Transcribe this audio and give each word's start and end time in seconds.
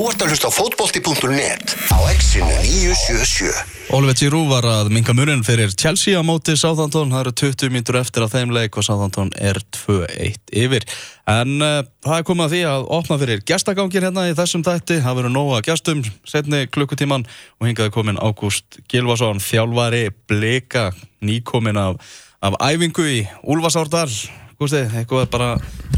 Þú 0.00 0.06
ert 0.08 0.22
að 0.24 0.30
hlusta 0.32 0.48
á 0.48 0.52
fótbolti.net 0.56 1.72
á 1.92 1.98
exinu 2.08 2.46
977. 2.48 3.50
Oliver 3.92 4.16
Giroud 4.16 4.46
var 4.48 4.64
að 4.64 4.88
minga 4.96 5.12
murinn 5.12 5.42
fyrir 5.44 5.74
Chelsea 5.76 6.16
á 6.16 6.24
móti 6.24 6.54
Southampton. 6.56 7.10
Það 7.12 7.20
eru 7.20 7.32
20 7.36 7.72
mínutur 7.74 7.98
eftir 8.00 8.24
að 8.24 8.32
þeim 8.32 8.54
leik 8.56 8.78
og 8.80 8.86
Southampton 8.86 9.28
er 9.36 9.58
2-1 9.76 10.54
yfir. 10.56 10.86
En 11.28 11.52
uh, 11.60 11.82
það 12.00 12.16
er 12.16 12.24
komið 12.30 12.46
að 12.46 12.54
því 12.54 12.60
að 12.70 12.88
opna 12.96 13.18
fyrir 13.20 13.42
gestagangir 13.50 14.06
hérna 14.06 14.24
í 14.30 14.32
þessum 14.38 14.64
dætti. 14.64 14.96
Það 15.04 15.18
verður 15.18 15.34
nóga 15.34 15.58
gestum 15.66 16.00
setni 16.32 16.62
klukkutíman 16.72 17.26
og 17.60 17.68
hingaði 17.68 17.92
komin 17.98 18.20
Ágúst 18.24 18.78
Gilvason, 18.88 19.42
þjálfari, 19.44 20.06
blika, 20.32 20.86
nýkomin 21.20 21.76
af, 21.82 22.00
af 22.40 22.56
æfingu 22.70 23.04
í 23.04 23.18
Úlfarsárdal. 23.44 24.08
Gústi, 24.56 24.80
eitthvað 24.80 25.28
bara 25.36 25.50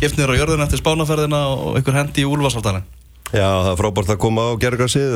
giftnir 0.03 0.35
á 0.35 0.39
jörðun 0.41 0.67
eftir 0.67 0.83
spánaferðina 0.83 1.45
og 1.55 1.79
einhver 1.79 2.01
hendi 2.01 2.27
í 2.27 2.27
Úlfarsárdalinn. 2.27 2.91
Já, 3.33 3.47
það 3.49 3.69
er 3.71 3.79
frábært 3.81 4.11
að 4.13 4.19
koma 4.21 4.43
á 4.45 4.61
gergarsið 4.61 5.13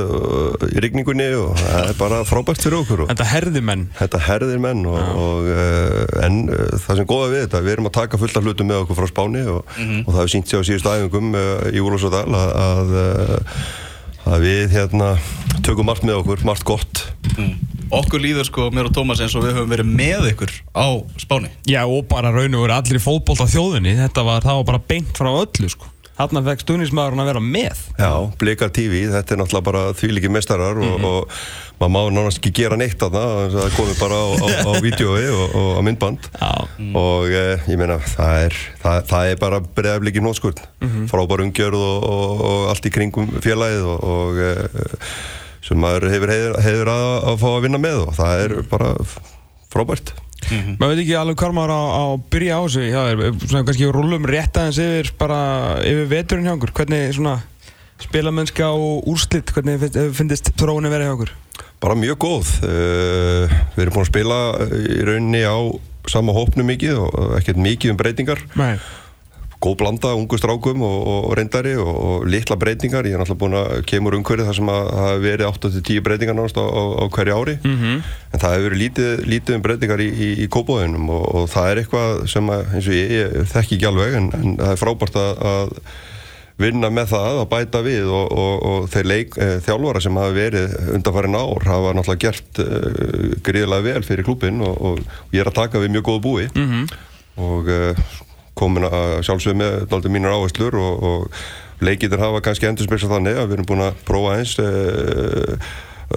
í 0.72 0.80
rigningunni 0.80 1.26
og 1.36 1.50
það 1.60 1.88
er 1.90 1.96
bara 1.98 2.20
frábært 2.24 2.62
fyrir 2.64 2.78
okkur. 2.78 3.02
og 3.04 3.10
Þetta 3.10 3.26
herði 3.28 3.62
menn 3.68 3.82
Þetta 3.98 4.20
herðir 4.24 4.62
menn 4.64 4.84
og, 4.88 4.96
og 5.20 5.48
uh, 5.52 5.98
en 6.24 6.38
uh, 6.48 6.62
það 6.80 7.02
sem 7.02 7.08
góða 7.10 7.26
við 7.34 7.42
þetta, 7.44 7.60
við 7.66 7.74
erum 7.74 7.90
að 7.90 7.96
taka 7.98 8.20
fullt 8.22 8.38
af 8.40 8.46
hlutum 8.48 8.70
með 8.72 8.80
okkur 8.86 8.98
frá 9.02 9.10
Spáni 9.10 9.42
og, 9.52 9.58
og 9.68 10.08
það 10.08 10.20
hefur 10.22 10.32
sínt 10.32 10.48
sér 10.48 10.64
á 10.64 10.68
síðustu 10.70 10.94
æfingum 10.94 11.36
uh, 11.36 11.66
í 11.68 11.82
Úlfarsárdal 11.84 12.38
að, 12.40 12.54
að, 12.62 12.94
uh, 13.02 14.30
að 14.32 14.46
við 14.48 14.76
hérna 14.78 15.10
tökum 15.66 15.90
margt 15.90 16.06
með 16.06 16.22
okkur, 16.22 16.46
margt 16.46 16.64
gott. 16.68 17.02
Okkur 17.96 18.22
líður 18.22 18.46
sko, 18.48 18.70
mér 18.74 18.88
og 18.88 18.94
Tómas 18.96 19.20
eins 19.22 19.34
og 19.36 19.44
við 19.44 19.58
höfum 19.58 19.70
verið 19.74 19.92
með 19.98 20.30
ykkur 20.32 20.54
á 20.72 20.86
Spáni. 21.20 21.52
Já 21.68 21.82
og 21.84 22.06
bara 22.10 22.32
raun 22.34 22.56
og 22.56 22.64
verið 22.64 22.78
allir 22.80 22.98
í 22.98 23.02
fótbolt 23.04 23.44
á 23.44 23.46
þjóðinni 23.50 23.92
Þetta 24.00 24.24
var, 24.26 24.46
það 24.46 24.58
var 24.62 24.66
bara 24.72 24.82
beint 24.94 25.12
frá 25.20 25.30
öllu 25.34 25.70
sko 25.70 25.92
Þarna 26.16 26.40
fekk 26.46 26.62
stuðnismæðurinn 26.64 27.20
að 27.20 27.28
vera 27.28 27.40
með. 27.44 27.80
Já, 28.00 28.10
Blika 28.40 28.70
TV, 28.72 29.02
þetta 29.12 29.34
er 29.34 29.40
náttúrulega 29.42 29.66
bara 29.66 29.82
þvílíki 29.98 30.30
mestarar 30.32 30.78
og, 30.80 31.04
og 31.04 31.34
maður 31.76 31.92
má 31.92 32.16
nánast 32.16 32.40
ekki 32.40 32.54
gera 32.56 32.78
neitt 32.80 33.04
að 33.04 33.18
það, 33.18 33.56
það 33.56 33.76
komi 33.76 33.96
bara 34.00 34.20
á, 34.24 34.26
á, 34.32 34.46
á 34.64 34.70
vídjói 34.86 35.26
og, 35.28 35.56
og 35.60 35.70
á 35.76 35.80
myndband. 35.84 36.28
Já. 36.40 36.52
og 36.96 37.36
eh, 37.36 37.68
ég 37.68 37.80
meina, 37.82 38.00
það 38.16 38.46
er, 38.46 38.58
það, 38.80 39.00
það 39.12 39.32
er 39.34 39.40
bara 39.44 39.62
bregðarleiki 39.76 40.24
nótskurn, 40.24 40.64
frábær 41.12 41.44
umgjörð 41.44 41.84
og, 41.84 42.08
og, 42.08 42.44
og 42.48 42.68
allt 42.72 42.88
í 42.88 42.94
kringum 42.96 43.34
félagið 43.44 43.90
og, 43.92 44.06
og 44.16 44.44
eh, 44.48 45.10
sem 45.68 45.80
maður 45.82 46.08
hefur 46.14 46.32
heiður 46.64 46.94
að, 46.96 47.08
að 47.28 47.42
fá 47.44 47.48
að 47.52 47.64
vinna 47.68 47.82
með 47.82 48.06
og 48.06 48.16
það 48.16 48.46
er 48.46 48.56
bara 48.72 48.94
frábært. 49.68 50.16
Maður 50.46 50.92
veit 50.92 51.02
ekki 51.02 51.16
alveg 51.18 51.40
hvað 51.40 51.54
maður 51.56 51.72
á 51.74 51.80
að 51.96 52.12
byrja 52.30 52.58
á 52.58 52.60
þessu 52.66 52.84
Já, 52.86 53.00
er, 53.10 53.22
svona 53.40 53.64
kannski 53.66 53.88
rúlum 53.90 54.28
rétt 54.28 54.60
aðeins 54.60 54.80
yfir 54.84 55.10
bara 55.18 55.40
yfir 55.82 56.10
veturinn 56.12 56.46
hjá 56.46 56.54
okkur 56.54 56.74
Hvernig 56.76 57.16
svona 57.16 57.38
spilamennska 58.04 58.68
og 58.76 59.08
úrslit 59.10 59.50
Hvernig 59.56 59.88
finnst 60.14 60.52
þróunin 60.60 60.92
verið 60.92 61.08
hjá 61.08 61.16
okkur? 61.16 61.34
Bara 61.80 61.96
mjög 61.98 62.16
góð. 62.24 62.52
Uh, 62.64 63.52
við 63.74 63.82
erum 63.82 63.96
búin 63.96 64.06
að 64.06 64.08
spila 64.08 64.38
í 64.76 65.00
rauninni 65.04 65.42
á 65.44 65.56
sama 66.08 66.32
hópnu 66.32 66.64
mikið 66.64 67.02
og 67.02 67.34
ekkert 67.36 67.60
mikið 67.60 67.92
um 67.92 67.98
breytingar. 68.00 68.40
Nei 68.56 68.78
Góð 69.56 69.76
blanda, 69.80 70.10
ungu 70.14 70.36
strákum 70.36 70.82
og, 70.84 70.96
og 71.08 71.30
reyndari 71.38 71.72
og, 71.80 71.88
og 71.88 72.26
litla 72.28 72.58
breytingar. 72.60 73.06
Ég 73.08 73.16
er 73.16 73.22
náttúrulega 73.22 73.40
búin 73.40 73.56
að 73.56 73.84
kemur 73.88 74.16
umhverfið 74.18 74.50
þar 74.50 74.58
sem 74.58 74.68
að 74.72 74.82
það 74.90 75.06
hafi 75.06 75.22
verið 75.24 75.48
8-10 75.50 76.02
breytingar 76.06 76.36
náttúrulega 76.36 76.66
á, 76.68 76.76
á, 76.76 76.84
á 77.00 77.04
hverju 77.16 77.36
ári. 77.40 77.54
Mhm. 77.64 77.94
En 78.36 78.42
það 78.42 78.56
hefur 78.56 78.66
verið 78.68 78.82
lítið, 78.84 79.14
lítið 79.32 79.56
um 79.56 79.64
breytingar 79.64 80.02
í, 80.04 80.08
í, 80.12 80.28
í 80.44 80.48
kópóðunum 80.52 81.08
og, 81.16 81.24
og 81.40 81.48
það 81.54 81.70
er 81.72 81.80
eitthvað 81.82 82.20
sem 82.34 82.52
að, 82.52 82.66
eins 82.76 82.90
og 82.92 82.98
ég, 82.98 83.14
ég 83.16 83.48
þekki 83.54 83.78
ekki 83.80 83.88
alveg 83.92 84.18
en, 84.20 84.28
en 84.42 84.58
það 84.60 84.74
er 84.76 84.82
frábært 84.84 85.18
að, 85.22 85.40
að 85.54 85.72
vinna 86.56 86.88
með 86.92 87.10
það 87.12 87.38
að 87.40 87.48
bæta 87.52 87.80
við 87.84 88.06
og, 88.16 88.30
og, 88.32 88.62
og 88.68 88.86
þeir 88.92 89.08
leik, 89.10 89.34
e, 89.40 89.48
þjálfara 89.66 90.00
sem 90.04 90.16
hafa 90.20 90.36
verið 90.36 90.76
undanfærin 90.96 91.36
ár 91.36 91.66
hafa 91.68 91.90
náttúrulega 91.98 92.22
gert 92.28 92.60
e, 92.64 92.68
gríðilega 93.44 93.84
vel 93.84 94.04
fyrir 94.08 94.24
klubin 94.24 94.62
og, 94.64 94.78
og, 94.88 95.02
ég 95.36 95.42
er 95.44 95.50
að 95.50 95.58
taka 95.58 95.82
við 95.82 95.92
mjög 95.96 96.06
góðu 96.08 96.22
búi 96.24 96.46
Mhm. 96.56 96.86
og 97.44 97.68
e, 97.68 97.80
komin 98.56 98.88
að 98.88 99.20
sjálfsögðu 99.26 99.60
með 99.60 99.74
dálítið 99.90 100.14
mínar 100.14 100.36
áherslur 100.36 100.78
og, 100.80 101.06
og 101.10 101.84
leikitir 101.84 102.22
hafa 102.22 102.40
kannski 102.44 102.70
endur 102.70 102.88
spilsa 102.88 103.10
þannig 103.10 103.36
að 103.36 103.50
við 103.50 103.58
erum 103.58 103.68
búin 103.68 103.84
að 103.84 104.00
prófa 104.08 104.38
eins 104.38 104.54
e, 104.62 104.70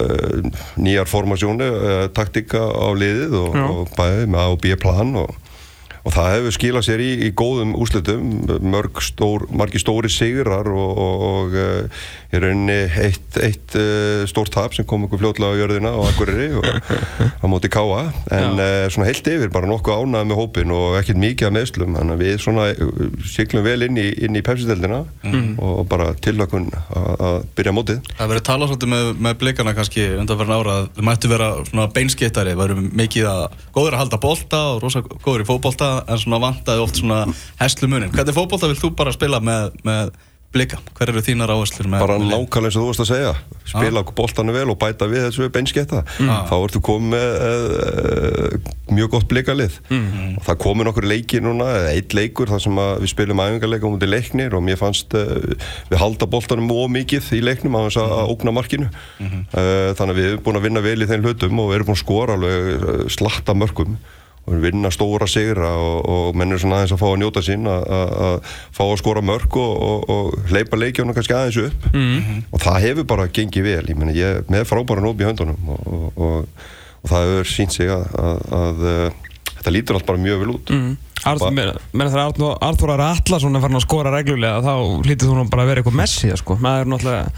e, 0.00 0.06
nýjar 0.80 1.10
formasjónu, 1.10 1.68
e, 1.68 1.98
taktika 2.16 2.64
á 2.64 2.88
liðið 2.96 3.36
og, 3.42 3.60
og 3.60 3.94
bæði 3.98 4.26
með 4.32 4.40
A 4.40 4.48
og 4.54 4.60
B 4.64 4.74
plan 4.80 5.12
og 5.20 5.49
og 6.04 6.14
það 6.14 6.30
hefur 6.34 6.56
skilað 6.56 6.86
sér 6.88 7.04
í, 7.04 7.10
í 7.26 7.30
góðum 7.36 7.76
úslitum 7.78 8.30
mörg 8.64 9.02
stór, 9.04 9.46
margi 9.52 9.82
stóri 9.82 10.10
sigrar 10.12 10.68
og, 10.72 10.90
og, 10.90 11.24
og 11.30 11.56
uh, 11.60 12.02
í 12.30 12.42
rauninni 12.42 12.78
eitt, 13.04 13.38
eitt 13.42 13.76
uh, 13.78 14.24
stórt 14.30 14.52
tap 14.54 14.76
sem 14.76 14.88
kom 14.88 15.06
okkur 15.06 15.22
fljótlega 15.22 15.54
á 15.54 15.60
jörðina 15.60 15.94
og 16.00 16.10
á 16.10 17.44
móti 17.50 17.70
Káa 17.70 18.02
en 18.32 18.58
uh, 18.58 18.88
svona 18.90 19.10
heilt 19.10 19.30
yfir 19.30 19.52
bara 19.52 19.70
nokkuð 19.70 20.02
ánað 20.02 20.30
með 20.32 20.40
hópin 20.40 20.74
og 20.74 20.98
ekkert 21.00 21.20
mikið 21.22 21.50
af 21.50 21.56
meðslum 21.58 21.98
þannig 21.98 22.16
að 22.16 22.24
við 22.24 22.36
svona 22.42 22.68
siglum 23.30 23.66
vel 23.66 23.78
inn 23.86 24.00
í, 24.00 24.08
inn 24.24 24.38
í 24.38 24.44
pepsideldina 24.44 25.04
og 25.60 25.84
bara 25.90 26.12
tillökun 26.18 26.70
að 26.90 27.20
að 27.20 27.38
byrja 27.58 27.74
mótið. 27.74 28.00
Það 28.16 28.30
verður 28.32 28.44
talað 28.46 28.70
svolítið 28.70 28.92
með, 28.92 29.08
með 29.26 29.36
blikana 29.42 29.74
kannski 29.76 30.06
undanferðin 30.20 30.56
ára 30.56 30.76
að 30.76 30.88
þau 30.96 31.02
mættu 31.08 31.30
vera 31.30 31.48
svona 31.68 31.86
beinskittari, 31.96 32.54
verður 32.58 32.82
mikið 33.00 33.28
að 33.30 33.42
góður 33.76 33.96
að 33.96 34.02
halda 34.04 34.20
bolta 34.22 34.62
og 34.74 34.80
rosa 34.84 35.02
góður 35.10 35.44
í 35.44 35.48
fótbolta 35.48 35.89
en 36.06 36.22
svona 36.22 36.42
vantaði 36.42 36.84
oft 36.84 37.00
svona 37.00 37.22
hestlumunin. 37.60 38.12
Hvernig 38.14 38.36
fótbolta 38.36 38.70
vilt 38.70 38.82
þú 38.82 38.92
bara 38.98 39.14
spila 39.14 39.42
með, 39.44 39.78
með 39.86 40.12
blika? 40.50 40.80
Hver 40.98 41.12
eru 41.12 41.22
þínar 41.22 41.52
áherslur 41.54 41.86
með 41.90 42.02
bara 42.02 42.16
nákvæmlega 42.18 42.70
eins 42.70 42.76
og 42.78 42.82
þú 42.82 42.88
varst 42.88 43.02
að 43.04 43.08
segja. 43.12 43.32
Spila 43.70 44.02
boltanu 44.18 44.54
vel 44.54 44.66
og 44.72 44.78
bæta 44.80 45.06
við 45.10 45.26
þessu 45.28 45.48
beinsketta. 45.54 46.02
Þá 46.18 46.54
ertu 46.56 46.82
komið 46.82 47.12
með 47.14 47.74
uh, 47.76 48.72
mjög 48.90 49.12
gott 49.14 49.28
blikalið. 49.30 49.78
Og 49.94 50.44
það 50.48 50.60
komið 50.66 50.88
nokkur 50.90 51.08
leiki 51.12 51.42
núna 51.44 51.70
eitt 51.92 52.16
leikur 52.18 52.50
þar 52.50 52.64
sem 52.66 52.82
að 52.82 52.92
við 53.04 53.14
spilum 53.14 53.44
æfingarleika 53.44 53.86
um 53.86 53.98
út 53.98 54.06
í 54.06 54.10
leiknir 54.10 54.56
og 54.58 54.64
mér 54.66 54.80
fannst 54.80 55.14
uh, 55.18 55.36
við 55.92 56.02
halda 56.02 56.30
boltanum 56.30 56.66
mjög 56.70 56.94
mikið 56.98 57.32
í 57.38 57.44
leiknum 57.46 57.78
á 57.78 57.80
þess 57.86 58.02
að 58.02 58.34
ógna 58.34 58.56
markinu. 58.58 58.90
Uh, 59.20 59.92
þannig 59.94 60.16
að 60.16 60.18
við 60.18 60.32
erum 60.32 60.46
búin 60.48 60.58
að 60.58 60.66
vinna 60.66 60.86
vel 60.88 60.98
í 60.98 61.10
þeim 61.10 61.28
hlutum 61.28 61.62
og 61.62 61.70
við 61.70 61.78
erum 61.78 61.92
búin 61.92 62.00
að 62.00 62.04
skora 62.04 62.40
alveg 62.40 63.14
slatta 63.14 63.54
mörgum 63.54 64.00
vinna 64.58 64.90
stóra 64.90 65.26
sigra 65.30 65.70
og, 65.78 66.08
og 66.10 66.34
menn 66.36 66.52
er 66.52 66.58
svona 66.58 66.80
aðeins 66.80 66.92
að 66.96 67.00
fá 67.02 67.06
að 67.10 67.18
njóta 67.22 67.42
sín 67.46 67.64
að- 67.70 67.86
að 67.86 68.12
að 68.26 68.50
fá 68.76 68.82
að 68.88 68.98
skora 68.98 69.22
mörg 69.22 69.56
og, 69.56 69.72
og, 69.90 70.10
og 70.10 70.50
hleypa 70.50 70.76
leikjónu 70.80 71.14
kannski 71.14 71.34
aðeins 71.38 71.60
upp 71.68 71.88
Mhm. 71.94 72.42
og 72.52 72.60
það 72.60 72.80
hefur 72.86 73.04
bara 73.06 73.28
gengið 73.28 73.62
vel 73.62 73.86
ég 73.86 73.96
meni 73.96 74.14
ég 74.18 74.44
með 74.50 74.64
frábæra 74.70 75.00
nóp 75.04 75.20
í 75.20 75.28
höndunum 75.28 75.68
og, 75.68 75.86
og, 75.86 76.12
og, 76.16 76.46
og 77.02 77.10
það 77.10 77.26
hefur 77.30 77.44
sínt 77.54 77.72
sig 77.72 77.88
að, 77.88 78.06
að, 78.18 78.40
að, 78.52 78.82
að 78.90 79.12
þetta 79.60 79.72
lítur 79.76 79.94
allt 80.00 80.06
bara 80.06 80.18
mjög 80.18 80.38
vel 80.44 80.54
út 80.56 80.70
Mm. 80.70 80.96
Arð, 81.20 81.40
Ba- 81.40 81.50
meina, 81.52 81.72
meina 81.92 82.10
þegar 82.10 82.30
Arnó- 82.32 82.58
Arþór 82.64 82.90
Ari 82.94 83.02
Atlason 83.18 83.56
er 83.56 83.60
farin 83.60 83.76
að 83.76 83.82
skora 83.84 84.10
reglulega 84.14 84.62
þá 84.64 85.04
hlítið 85.04 85.28
þú 85.28 85.34
nú 85.36 85.50
bara 85.52 85.62
að 85.62 85.68
vera 85.68 85.82
eitthvað 85.82 85.98
messi 86.00 86.30
sko. 86.36 86.56
maður 86.56 86.80
er 86.80 86.88
náttúrulega 86.88 87.32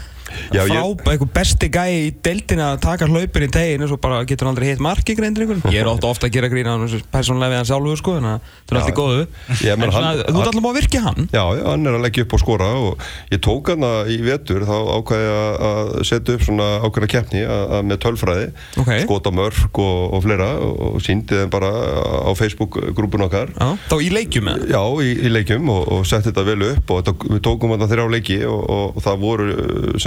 Já, 0.53 0.63
ég- 0.65 0.71
frábæ, 0.73 1.11
eitthvað 1.13 1.31
besti 1.35 1.69
gæi 1.69 1.91
í 2.07 2.11
deildina 2.25 2.71
að 2.73 2.81
taka 2.85 3.07
hlaupin 3.07 3.43
í 3.45 3.49
teginu 3.53 3.87
svo 3.87 3.97
bara 4.01 4.23
getur 4.25 4.47
hann 4.47 4.55
aldrei 4.55 4.69
hitt 4.71 4.79
marki 4.83 5.15
greindir 5.17 5.45
ykkur 5.45 5.71
ég 5.73 5.81
er 5.83 5.89
ofta, 5.91 6.07
ofta 6.07 6.27
að 6.27 6.33
gera 6.37 6.49
grína 6.49 6.73
hann 6.77 7.01
persónlega 7.13 7.51
við 7.53 7.59
hann 7.61 7.69
sjálfur 7.69 7.97
sko, 8.01 8.15
þannig 8.17 8.33
að 8.33 8.39
það 8.63 8.73
er 8.73 8.79
allt 8.81 8.91
í 8.91 8.95
góðu. 8.97 9.27
Ég 9.63 9.77
meina, 9.77 9.85
en 9.85 9.91
svona, 9.91 10.07
hann- 10.07 10.23
þú 10.23 10.39
ert 10.39 10.47
alltaf 10.47 10.63
má 10.63 10.69
að 10.71 10.77
virki 10.79 11.01
hann. 11.03 11.29
Já, 11.33 11.43
já, 11.57 11.63
hann 11.69 11.87
er 11.87 11.97
að 11.97 12.03
leggja 12.07 12.23
upp 12.25 12.33
og 12.33 12.39
skora 12.43 12.69
og 12.73 13.03
ég 13.31 13.39
tók 13.43 13.67
hann 13.73 13.85
í 14.09 14.17
vetur 14.23 14.65
þá 14.69 14.75
ákvæði 14.97 15.27
ég 15.27 15.61
að- 15.69 15.93
setja 16.09 16.33
upp 16.37 16.41
svona 16.47 16.67
ákveðna 16.87 17.09
keppni 17.13 17.43
með 17.89 17.97
tölfræði 18.03 18.47
Ok. 18.77 18.91
skota 19.05 19.31
mörg 19.31 19.79
og, 19.83 20.13
og 20.13 20.23
fleira 20.23 20.49
og, 20.59 20.81
og 20.95 21.01
síndi 21.01 21.35
þeim 21.35 21.49
bara 21.49 21.69
á 21.69 22.31
Facebook 22.35 22.79
grúpun 22.95 23.25
okkar. 23.27 23.49
Já, 23.59 23.77
þá 23.89 23.95
í 24.01 24.09
leikjum 24.13 24.43
með 24.49 24.67
Já, 24.69 24.81
í, 25.03 25.11
í 25.25 25.29
leikjum 25.33 25.69
og, 25.69 25.87
og 25.91 26.05
setti 26.05 26.31
þetta 26.31 26.45
vel 26.45 26.61
upp 26.71 26.89
og 26.91 27.03
þetta, 27.03 27.13
við 27.33 27.41
tókum 27.43 27.73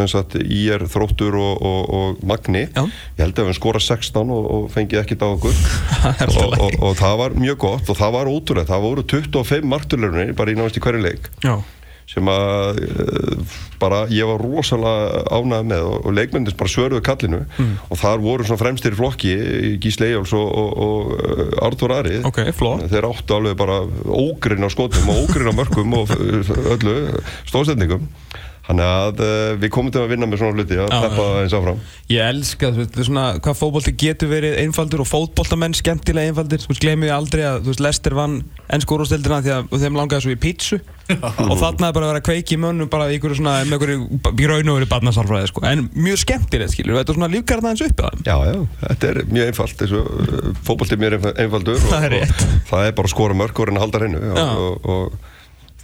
sem 0.06 0.22
sagt 0.22 0.36
IR, 0.40 0.86
Þróttur 0.90 1.36
og, 1.40 1.62
og, 1.62 1.94
og 1.98 2.26
Magni. 2.26 2.66
Já. 2.70 2.82
ég 3.16 3.24
held 3.24 3.42
að 3.42 3.50
við 3.50 3.58
skora 3.60 3.82
16 3.82 4.34
og, 4.36 4.50
og 4.56 4.68
fengið 4.74 5.02
ekkert 5.02 5.24
á 5.26 5.28
okkur. 5.28 5.62
Er 6.26 6.30
og, 6.30 6.58
og, 6.62 6.76
og 6.86 6.98
það 6.98 7.16
var 7.22 7.40
mjög 7.40 7.62
gott 7.66 7.90
og 7.90 7.98
það 7.98 8.18
var 8.18 8.30
ótrúlega, 8.30 8.70
það 8.70 8.86
voru 8.86 9.06
25 9.16 9.72
marturlörunni 9.72 10.36
bara 10.36 10.52
í 10.52 10.58
náðast 10.58 10.78
í 10.78 10.84
hverju 10.84 11.02
leik. 11.02 11.30
Já, 11.44 11.56
sem 12.06 12.28
að 12.30 12.78
uh, 12.86 13.54
bara 13.82 14.04
ég 14.14 14.28
var 14.28 14.42
rosalega 14.42 15.24
ánægð 15.26 15.66
með 15.72 15.86
og, 15.90 16.06
leikmyndis 16.14 16.56
bara 16.58 16.70
svörðu 16.70 17.02
kallinu. 17.04 17.42
Mm. 17.58 17.72
og 17.90 18.00
þar 18.00 18.22
voru 18.22 18.46
svona 18.46 18.62
fremstir 18.62 18.94
í 18.94 19.00
flokki 19.00 19.34
Gísli 19.82 20.12
Eyjáls 20.12 20.34
og, 20.38 20.46
og, 20.46 20.70
og 20.86 21.12
uh, 21.16 21.66
Artur 21.66 21.96
Ari. 21.96 22.20
Ok, 22.28 22.40
flott. 22.56 22.86
Þeir 22.92 23.10
áttu 23.10 23.38
alveg 23.38 23.58
bara 23.58 23.82
ógrinn 24.06 24.66
á 24.66 24.70
skotum 24.72 25.10
og 25.12 25.24
ógrinn 25.26 25.50
á 25.50 25.54
mörkum 25.58 25.98
og 25.98 26.14
uh, 26.14 26.54
öllu 26.76 26.96
stóðsendingum 27.50 28.06
Þannig 28.66 28.86
að 28.90 29.20
uh, 29.22 29.52
við 29.62 29.70
komum 29.76 29.92
til 29.94 30.00
að 30.02 30.08
vinna 30.10 30.26
með 30.26 30.40
svona 30.42 30.58
hluti 30.58 30.78
að 30.82 30.88
peppa 30.90 31.26
eins 31.44 31.52
áfram. 31.54 31.76
Ég 32.10 32.30
elska 32.32 32.70
þetta 32.74 33.04
svona 33.06 33.26
hvað 33.38 33.58
fótbolti 33.60 33.92
getur 34.02 34.30
verið 34.32 34.56
einfaldur 34.64 35.04
og 35.04 35.08
fótboltamenn 35.10 35.76
skemmtilega 35.78 36.32
einfaldir. 36.32 36.64
Þú 36.64 36.72
veist, 36.72 36.82
glemir 36.82 37.12
ég 37.12 37.14
aldrei 37.14 37.44
að 37.46 37.60
þú 37.62 37.70
veist, 37.70 37.84
Lester 37.86 38.16
vann 38.18 38.34
ennsku 38.74 38.98
úrstildina 38.98 39.38
því 39.46 39.52
að 39.54 39.76
þeim 39.84 40.00
langaði 40.00 40.24
svo 40.26 40.34
í 40.34 40.40
pítsu. 40.42 40.80
Og 41.06 41.54
þarna 41.60 41.92
er 41.92 41.94
bara 41.94 42.08
að 42.08 42.12
vera 42.16 42.22
kveiki 42.26 42.56
í 42.56 42.58
mönnum 42.58 42.88
bara 42.90 43.06
í 43.12 43.20
ykkur 43.20 43.36
svona, 43.38 43.60
með 43.70 43.76
ykkur 43.78 43.92
í 44.42 44.48
raun 44.50 44.72
og 44.72 44.78
verið 44.80 44.90
barnasálfræði 44.90 45.50
sko, 45.52 45.62
en 45.70 45.84
mjög 45.94 46.18
skemmtilegt 46.24 46.74
skilur, 46.74 46.96
þetta 46.98 47.14
er 47.14 47.18
svona 47.20 47.28
lífgarða 47.30 47.70
eins 47.70 47.84
upp 47.86 48.02
að 48.02 48.16
þeim. 48.16 48.24
Já, 48.26 48.36
já, 48.50 48.56
þetta 48.82 49.12
er 49.12 49.20
mjög 49.30 49.52
einfalt 49.52 49.84
þessu, 49.84 50.00
uh, 50.02 50.50
fótbolti 50.66 50.98
er 50.98 51.02
mjög 51.04 51.16
einfa- 51.20 51.34
einfaldur 51.44 51.78
og, 51.78 51.86
Það 51.94 52.08
er 52.08 52.14
rétt. 52.16 52.42
og 52.42 52.66
það 52.72 52.88
er 52.90 52.98
bara 52.98 53.06
að 53.12 53.14
skora 53.14 53.38
mörg 53.38 53.62
og 53.62 53.70
reyna 53.70 53.78
að 53.78 53.86
halda 53.86 54.02
hreinu 54.02 54.24
og, 54.26 54.66
og, 54.66 54.90
og 54.96 55.32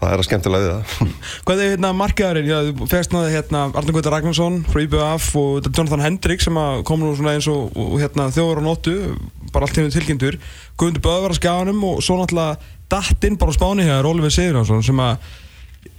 það 0.02 0.14
er 0.14 0.22
að 0.22 0.28
skemmtilega 0.28 0.64
við 0.64 0.72
það. 0.72 1.14
Hvað 1.46 1.62
er 1.62 1.72
hérna 1.72 1.93
markaðurinn? 1.99 2.50
Já, 2.50 2.58
þú 2.69 2.88
fegst 2.90 3.14
náði 3.14 3.34
hérna 3.37 3.62
Arnur 3.70 3.96
Gauta 3.96 4.12
Ragnarsson 4.14 4.58
frá 4.69 4.82
IBF 4.82 5.28
og 5.40 5.70
Jonathan 5.70 6.04
Hendrik 6.04 6.44
sem 6.44 6.60
kom 6.88 7.04
nú 7.04 7.14
svona 7.19 7.37
eins 7.37 7.49
og, 7.52 7.72
hérna 8.02 8.28
þjóður 8.34 8.62
á 8.62 8.66
nóttu 8.66 8.96
bara 9.52 9.69
allt 9.69 9.78
hérna 9.78 9.94
tilkynntur. 9.94 10.38
Guðmundur 10.81 11.04
Böðvar 11.06 11.34
að 11.34 11.40
skjáðanum 11.40 11.87
og 11.90 12.02
svo 12.04 12.19
náttúrulega 12.19 12.58
dattinn 12.93 13.38
bara 13.40 13.54
á 13.54 13.56
spáni 13.56 13.87
hér 13.87 14.08
Oliver 14.08 14.32
Sigurðarsson 14.32 14.84
sem 14.84 15.00
að 15.00 15.31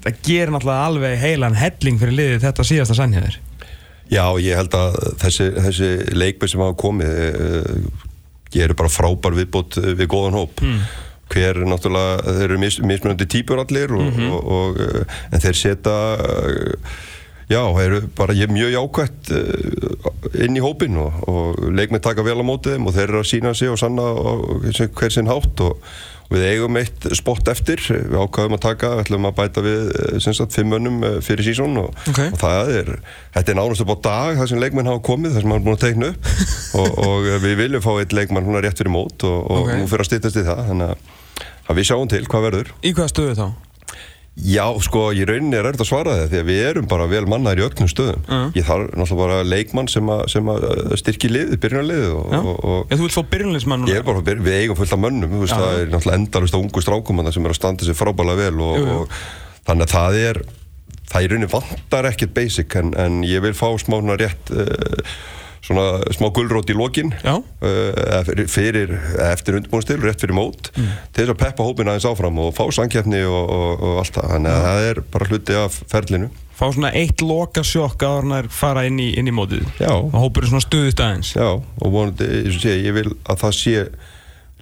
það 0.03 0.19
gerir 0.25 0.53
náttúrulega 0.53 0.87
alveg 0.89 1.17
heilan 1.21 1.57
helling 1.57 1.99
fyrir 2.01 2.17
liðið 2.17 2.45
þetta 2.47 2.67
síðasta 2.67 2.97
sannhæðir 2.97 3.39
Já, 4.11 4.25
ég 4.43 4.59
held 4.59 4.75
að 4.77 4.97
þessi, 5.21 5.47
þessi 5.63 5.89
leikmið 6.13 6.51
sem 6.51 6.63
hafa 6.63 6.75
komið 6.79 7.13
uh, 7.15 8.03
gerir 8.53 8.77
bara 8.77 8.91
frábær 8.91 9.37
viðbót 9.37 9.79
uh, 9.81 9.91
við 9.97 10.11
góðan 10.11 10.37
hóp 10.41 10.63
hver 11.33 11.59
náttúrulega, 11.67 12.21
þeir 12.37 12.45
eru 12.51 12.61
mis, 12.61 12.77
mismunandi 12.85 13.27
típur 13.33 13.63
allir 13.63 13.95
og, 13.97 14.21
og, 14.29 14.53
og, 14.59 14.79
uh, 14.85 15.17
en 15.33 15.43
þeir 15.43 15.59
setja 15.59 15.97
uh, 16.21 16.95
já, 17.51 17.59
þeir 17.59 17.83
eru 17.89 18.01
bara 18.17 18.37
er 18.37 18.53
mjög 18.53 18.73
jákvætt 18.77 19.33
uh, 19.35 20.09
inn 20.45 20.57
í 20.57 20.63
hópin 20.63 20.97
og, 21.01 21.19
og 21.29 21.61
leikmið 21.75 22.05
taka 22.07 22.25
vel 22.25 22.39
á 22.39 22.45
mótið 22.47 22.77
þeim 22.77 22.89
og 22.89 22.97
þeir 22.97 23.09
eru 23.09 23.21
að 23.25 23.29
sína 23.33 23.53
sig 23.57 23.73
og 23.73 23.79
sanna 23.81 24.09
hver 24.63 25.13
sinn 25.17 25.31
hátt 25.31 25.65
og 25.67 25.79
Við 26.33 26.43
eigum 26.47 26.77
eitt 26.79 27.03
spott 27.13 27.49
eftir, 27.51 27.81
við 27.83 28.15
ákvaðum 28.17 28.55
að 28.55 28.61
taka, 28.63 28.89
við 28.95 29.01
ætlum 29.03 29.27
að 29.27 29.33
bæta 29.37 29.61
við 29.61 29.81
eh, 30.15 30.23
sagt 30.23 30.55
fimm 30.55 30.71
mönnum 30.73 30.95
eh, 31.05 31.17
fyrir 31.21 31.45
sísón 31.45 31.75
og, 31.77 31.91
Ok. 32.09 32.21
og 32.31 32.39
það 32.41 32.71
er, 32.79 32.89
þetta 33.35 33.53
er 33.53 33.57
nánast 33.59 33.83
upp 33.83 33.91
á 33.93 33.97
dag 34.07 34.39
það 34.39 34.49
sem 34.49 34.61
leikmenn 34.63 34.89
hafa 34.89 35.03
komið, 35.05 35.35
það 35.35 35.43
sem 35.45 35.53
hafa 35.53 35.65
búin 35.67 35.77
að 35.77 35.83
teikna 35.83 36.09
upp 36.09 36.31
og, 36.79 36.97
og 37.05 37.27
eh, 37.29 37.37
við 37.43 37.59
viljum 37.59 37.83
fá 37.85 37.91
eitt 38.01 38.15
leikmann 38.17 38.47
hún 38.47 38.57
rétt 38.65 38.81
fyrir 38.81 38.95
mót 38.95 39.27
og, 39.29 39.37
og 39.45 39.61
Ok. 39.67 39.75
nú 39.83 39.91
fyrir 39.91 40.05
að 40.07 40.09
styttast 40.09 40.39
í 40.41 40.45
það, 40.47 40.63
þannig 40.71 40.95
að, 40.95 41.13
að 41.69 41.79
við 41.79 41.87
sjáum 41.91 42.09
til 42.11 42.25
hvað 42.27 42.47
verður. 42.49 42.73
Í 42.83 42.91
hvaða 42.97 43.11
stöðu 43.13 43.37
þá? 43.39 43.47
Já, 44.33 44.63
sko, 44.81 45.01
í 45.13 45.21
rauninni 45.29 45.53
er 45.59 45.67
þetta 45.67 45.83
að 45.85 45.87
svara 45.91 46.13
það 46.17 46.31
því 46.31 46.37
að 46.41 46.47
við 46.47 46.59
erum 46.65 46.85
bara 46.89 47.05
vel 47.11 47.19
mannaðir 47.29 47.59
í 47.61 47.65
öllum 47.67 47.89
stöðum. 47.91 48.23
Mm. 48.25 48.47
Ég 48.57 48.65
þarf 48.65 48.87
náttúrulega 48.97 49.19
bara 49.19 49.43
leikmann 49.45 49.89
sem 49.93 50.07
að, 50.09 50.23
sem 50.33 50.49
að 50.49 50.63
styrki 51.03 51.29
liðið, 51.29 51.59
byrjunarliðið 51.61 52.15
og, 52.17 52.33
og, 52.39 52.63
og 52.71 52.95
þú 52.95 53.03
vilt 53.03 53.13
fá 53.19 53.21
byrjunleismann 53.35 53.85
Ég 53.91 53.99
er 54.01 54.07
bara, 54.07 54.23
byrja- 54.25 54.45
við 54.47 54.57
eigum 54.63 54.79
fullt 54.79 54.95
af 54.97 55.03
mönnum, 55.03 55.35
veist, 55.43 55.53
það 55.53 55.77
er 55.83 55.93
náttúrulega 55.93 56.17
endalust 56.23 56.57
á 56.57 56.61
ungu 56.63 56.81
strákumanna 56.87 57.35
sem 57.35 57.45
er 57.45 57.53
að 57.53 57.59
standa 57.59 57.85
sér 57.85 57.99
frábælega 58.01 58.49
vel 58.49 58.65
og, 58.65 59.13
þannig 59.69 59.85
að 59.85 59.93
það 59.93 60.17
er, 60.23 60.41
það 61.13 61.27
í 61.27 61.29
rauninni 61.35 61.51
vantar 61.53 62.09
ekkert 62.09 62.33
basic 62.41 62.79
en, 62.81 62.89
en 63.05 63.21
ég 63.29 63.45
vil 63.45 63.53
fá 63.53 63.67
smá 63.77 63.99
svona 64.01 64.17
rétt, 64.17 64.49
uh, 64.49 65.13
svona 65.63 65.83
smá 66.11 66.27
gulrót 66.35 66.69
í 66.71 66.75
lokin 66.75 67.13
uh, 67.23 68.47
fyrir, 68.51 68.91
eftir 69.31 69.55
undirbúinstil, 69.59 69.99
rétt 70.03 70.23
fyrir 70.23 70.35
mót, 70.35 70.71
Mm. 70.73 70.89
til 71.13 71.23
þess 71.23 71.33
að 71.35 71.39
peppa 71.43 71.63
hópin 71.67 71.87
aðeins 71.91 72.07
áfram 72.09 72.39
og 72.43 72.53
fá 72.57 72.63
sangkeppni 72.73 73.21
og, 73.29 73.43
og, 73.53 73.83
og 73.83 73.99
allt 74.01 74.15
það, 74.17 74.29
þannig 74.33 74.51
að 74.57 74.65
það 74.67 74.87
er 74.89 75.01
bara 75.13 75.27
hluti 75.29 75.57
af 75.59 75.77
ferlinu. 75.91 76.29
Fá 76.53 76.65
svona 76.73 76.91
eitt 76.93 77.21
loka 77.25 77.63
sjokk 77.65 78.03
að 78.05 78.33
er 78.37 78.49
fara 78.53 78.83
inn 78.89 78.99
í, 79.01 79.11
inn 79.17 79.29
í 79.29 79.33
mótið 79.33 79.63
Já. 79.79 79.91
og 79.93 80.13
hópur 80.13 80.43
er 80.45 80.51
svona 80.51 80.65
stuðist 80.65 81.01
aðeins 81.01 81.31
Já, 81.35 81.47
og 81.57 81.93
vonandi, 81.95 82.27
ég 82.83 82.93
vil 82.93 83.07
að 83.23 83.39
það 83.45 83.55
sé 83.57 83.85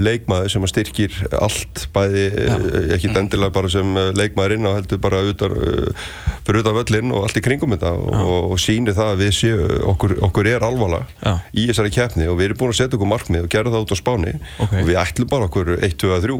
leikmaður 0.02 0.52
sem 0.54 0.66
styrkir 0.70 1.16
allt, 1.36 1.86
bæði 1.94 2.24
eh, 2.32 2.94
ekki 2.96 3.12
endilega 3.12 3.54
bara 3.54 3.70
sem 3.72 3.98
eh, 4.00 4.10
leikmaður 4.18 4.56
inn 4.56 4.70
á 4.70 4.72
heldur 4.78 5.02
bara 5.04 5.20
utan, 5.28 5.54
uh, 5.54 6.06
fyrir 6.48 6.64
utan 6.64 6.78
völlin 6.80 7.14
og 7.14 7.28
allt 7.28 7.38
í 7.38 7.44
kringum 7.46 7.76
þetta 7.76 7.92
og, 8.00 8.10
og, 8.22 8.52
og 8.56 8.62
síni 8.62 8.96
það 8.96 9.14
að 9.14 9.24
við 9.26 9.34
séu, 9.38 9.70
okkur, 9.92 10.16
okkur 10.30 10.50
er 10.54 10.66
alvala 10.66 11.04
Já. 11.20 11.36
í 11.54 11.68
þessari 11.70 11.94
keppni 11.94 12.30
og 12.32 12.40
við 12.40 12.50
erum 12.50 12.62
búin 12.64 12.74
að 12.74 12.80
setja 12.82 12.98
okkur 12.98 13.12
markmið 13.12 13.48
og 13.48 13.54
gera 13.54 13.74
það 13.74 13.86
út 13.86 13.94
á 13.94 13.98
spáni 14.00 14.36
Ok. 14.64 14.78
og 14.80 14.86
við 14.90 15.02
ætlum 15.04 15.32
bara 15.32 15.50
okkur 15.52 15.76
1, 15.78 15.98
2, 16.02 16.22
3 16.26 16.40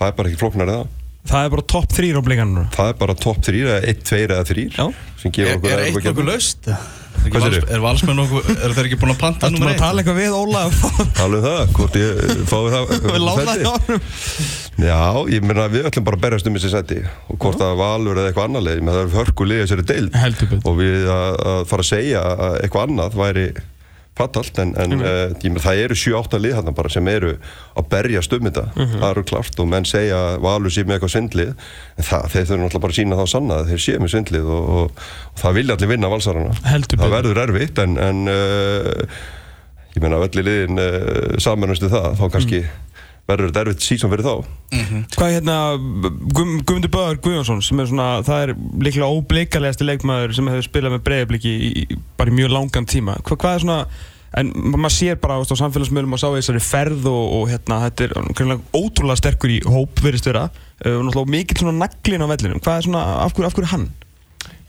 það 0.00 0.08
er 0.08 0.16
bara 0.18 0.32
ekki 0.32 0.42
flóknar 0.42 0.72
það 0.72 0.86
Það 1.26 1.46
er 1.48 1.50
bara 1.56 1.64
topp 1.74 1.90
þrýr 1.96 2.18
á 2.18 2.22
blikanum 2.26 2.68
það 2.76 2.92
er 2.92 3.00
bara 3.00 3.14
topp 3.26 3.40
3 3.48 3.64
eða 3.66 3.80
1, 3.94 4.04
2 4.10 4.22
eða 4.26 4.44
3 4.52 4.68
Já. 4.76 4.86
sem 5.22 5.34
gefur 5.34 5.50
Er, 5.50 5.58
okkur 5.58 5.74
er 5.76 5.84
eitt 5.88 6.06
nokkuð 6.06 6.30
laust? 6.30 6.70
Er, 6.70 6.86
Hvað 7.26 7.42
segirðu? 7.46 7.68
er 7.74 7.80
valsmenn 7.82 8.18
nokkuð, 8.20 8.48
er 8.62 8.74
þeir 8.76 8.86
ekki 8.90 8.98
búin 9.00 9.12
að 9.14 9.20
panta 9.22 9.48
nummer 9.50 9.66
maður 9.66 9.72
að 9.72 9.76
eitt? 9.76 9.82
tala 9.82 10.02
eitthvað 10.02 10.18
við 10.20 10.34
Ólaf 10.36 10.82
Tala 11.18 11.38
um 11.40 11.46
það, 11.46 11.62
hvort 11.78 11.96
ég 11.98 12.20
eh, 12.22 12.42
fái 12.46 12.60
það 12.74 12.92
Við 13.06 13.22
lánaði 13.24 13.46
sæti? 13.48 13.66
á 13.66 13.72
honum 13.74 14.02
Já, 14.86 14.98
ég 15.32 15.46
meina 15.48 15.64
við 15.72 15.88
ætlum 15.88 16.04
bara 16.06 16.18
að 16.20 16.24
berjast 16.26 16.50
um 16.50 16.58
þessi 16.58 16.70
seti 16.76 16.98
og 17.32 17.38
hvort 17.42 17.58
það 17.62 17.78
valur 17.80 18.20
eða 18.20 18.30
eitthvað 18.30 18.50
annað 18.50 18.66
leið 18.68 18.82
menn 18.84 18.94
það 18.98 19.02
er 19.06 19.14
hörku 19.16 19.46
liðið 19.48 19.64
þessari 19.64 19.86
deild 19.90 20.60
og 20.68 20.76
við 20.82 21.06
að, 21.16 21.38
að 21.56 21.62
fara 21.72 21.86
að 21.86 21.90
segja 21.94 22.22
að 22.36 22.58
eitthvað 22.60 22.84
annað 22.90 23.16
væri 23.22 23.46
fatalt 24.16 24.58
en, 24.62 24.72
en 24.80 24.94
uh, 24.96 25.34
ég 25.44 25.50
meina 25.52 25.62
það 25.64 25.82
eru 25.84 25.96
7-8 26.00 26.40
lið 26.40 26.54
þarna 26.56 26.74
bara 26.78 26.92
sem 26.92 27.08
eru 27.12 27.34
að 27.76 27.88
berjast 27.92 28.32
um 28.36 28.46
þetta. 28.48 28.64
Það 28.96 29.06
eru 29.10 29.24
klart 29.28 29.60
og 29.60 29.70
menn 29.72 29.88
segja 29.88 30.20
að 30.30 30.38
valur 30.46 30.72
sé 30.72 30.86
með 30.86 30.96
eitthvað 30.96 31.14
svindlið 31.16 31.52
en 31.52 32.08
það, 32.10 32.28
þeir 32.32 32.46
þurfum 32.48 32.64
náttúrulega 32.64 32.84
bara 32.86 32.96
að 32.96 33.00
sína 33.00 33.20
þá 33.20 33.26
sanna 33.34 33.60
að 33.60 33.72
þeir 33.72 33.84
sé 33.86 33.98
með 34.00 34.12
svindlið 34.14 34.50
og, 34.56 34.70
og, 34.80 35.04
og 35.32 35.42
það 35.44 35.58
vilja 35.60 35.76
allir 35.76 35.92
vinna 35.92 36.12
valsarana. 36.14 36.56
Heldur 36.70 37.02
það 37.02 37.16
verður 37.18 37.42
erfitt 37.44 37.82
en, 37.84 37.98
en 38.08 38.24
uh, 38.32 39.20
ég 39.96 40.02
meina 40.04 40.20
ef 40.20 40.26
allir 40.30 40.48
liðin 40.48 40.80
uh, 40.80 41.38
samanlustu 41.42 41.92
það 41.92 42.10
þá 42.16 42.26
kannski 42.38 42.64
verður 43.26 43.48
þetta 43.50 43.62
erfitt 43.64 43.84
sísón 43.86 44.12
fyrir 44.12 44.26
þá. 44.26 44.34
Hvað 45.16 45.28
er 45.30 45.36
hérna 45.40 45.56
Guðm- 45.76 46.60
Guðmundur 46.62 46.92
Böður 46.94 47.20
Guðjónsson 47.24 47.62
sem 47.66 47.80
er 47.82 47.88
svona 47.90 48.08
það 48.26 48.42
er 48.44 48.52
líklega 48.86 49.08
óblikalegasti 49.10 49.86
leikmaður 49.88 50.34
sem 50.38 50.50
hefur 50.52 50.66
spilað 50.68 50.94
með 50.96 51.02
breyðabliki 51.08 51.54
í, 51.56 51.70
í, 51.82 51.98
bara 52.18 52.30
í 52.30 52.36
mjög 52.38 52.52
langan 52.54 52.86
tíma. 52.86 53.16
Hva, 53.26 53.38
hvað 53.42 53.58
er 53.58 53.64
svona 53.64 53.78
en 54.36 54.50
ma- 54.54 54.78
maður 54.84 54.94
sér 54.98 55.18
bara 55.22 55.38
veist, 55.40 55.50
á 55.54 55.62
samfélagsmiðlum 55.62 56.14
og 56.14 56.20
sá 56.22 56.28
þessari 56.34 56.62
ferð 56.62 57.06
og, 57.10 57.22
og 57.40 57.44
hérna 57.50 57.78
þetta 57.86 58.06
er 58.08 58.16
greinlega 58.36 58.62
ótrúlega 58.78 59.20
sterkur 59.22 59.54
í 59.54 59.60
hóp 59.66 60.02
verist 60.04 60.26
vera. 60.28 60.46
Uh, 60.84 60.98
og 60.98 61.06
náttúrulega 61.08 61.34
mikill 61.38 61.62
svona 61.62 61.78
naglin 61.86 62.26
á 62.26 62.28
vellinum. 62.30 62.60
Hvað 62.62 62.78
er 62.82 62.86
svona 62.90 63.04
af 63.24 63.32
hverju, 63.34 63.48
af 63.50 63.56
hverju 63.56 63.70
hann? 63.72 63.86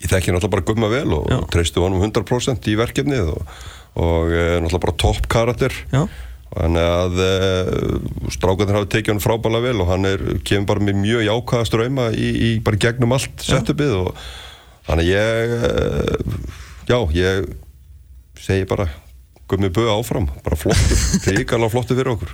Ég 0.02 0.10
þekki 0.14 0.34
náttúrulega 0.34 0.54
bara 0.56 0.66
gumma 0.70 0.90
vel 0.94 1.10
og 1.18 1.28
Já. 1.30 1.40
treystu 1.54 1.82
honum 1.84 2.02
100% 2.06 2.70
í 2.72 2.78
verkefnið 2.80 3.34
og, 3.34 3.58
og 3.98 4.30
e, 4.34 4.46
náttúrulega 4.62 4.84
bara 4.86 4.98
topp 5.04 5.28
karakter. 5.34 5.74
Já. 5.94 6.06
Þannig 6.54 6.86
að 6.88 7.18
e, 7.22 7.32
strákarnir 8.34 8.78
hafi 8.78 8.90
tekið 8.94 9.14
hann 9.14 9.24
frábæla 9.24 9.60
vel 9.66 9.76
og 9.84 9.90
hann 9.92 10.08
er, 10.08 10.24
kemur 10.48 10.70
bara 10.72 10.86
með 10.88 11.02
mjög 11.02 11.26
jákvæða 11.28 11.68
ströyma 11.70 12.06
í, 12.16 12.30
í 12.48 12.52
bara 12.64 12.80
gegnum 12.88 13.16
allt 13.18 13.44
setupið 13.44 13.96
og 13.98 14.22
þannig 14.88 15.04
að 15.04 15.12
ég 15.12 15.56
e, 15.58 15.72
já, 16.88 16.98
ég 17.18 17.52
segi 18.40 18.68
bara 18.70 18.88
gummi 19.48 19.70
böða 19.76 19.98
áfram, 20.00 20.28
bara 20.44 20.60
flottur 20.60 21.04
ríkala 21.38 21.70
flottur 21.72 22.00
fyrir 22.00 22.14
okkur 22.16 22.34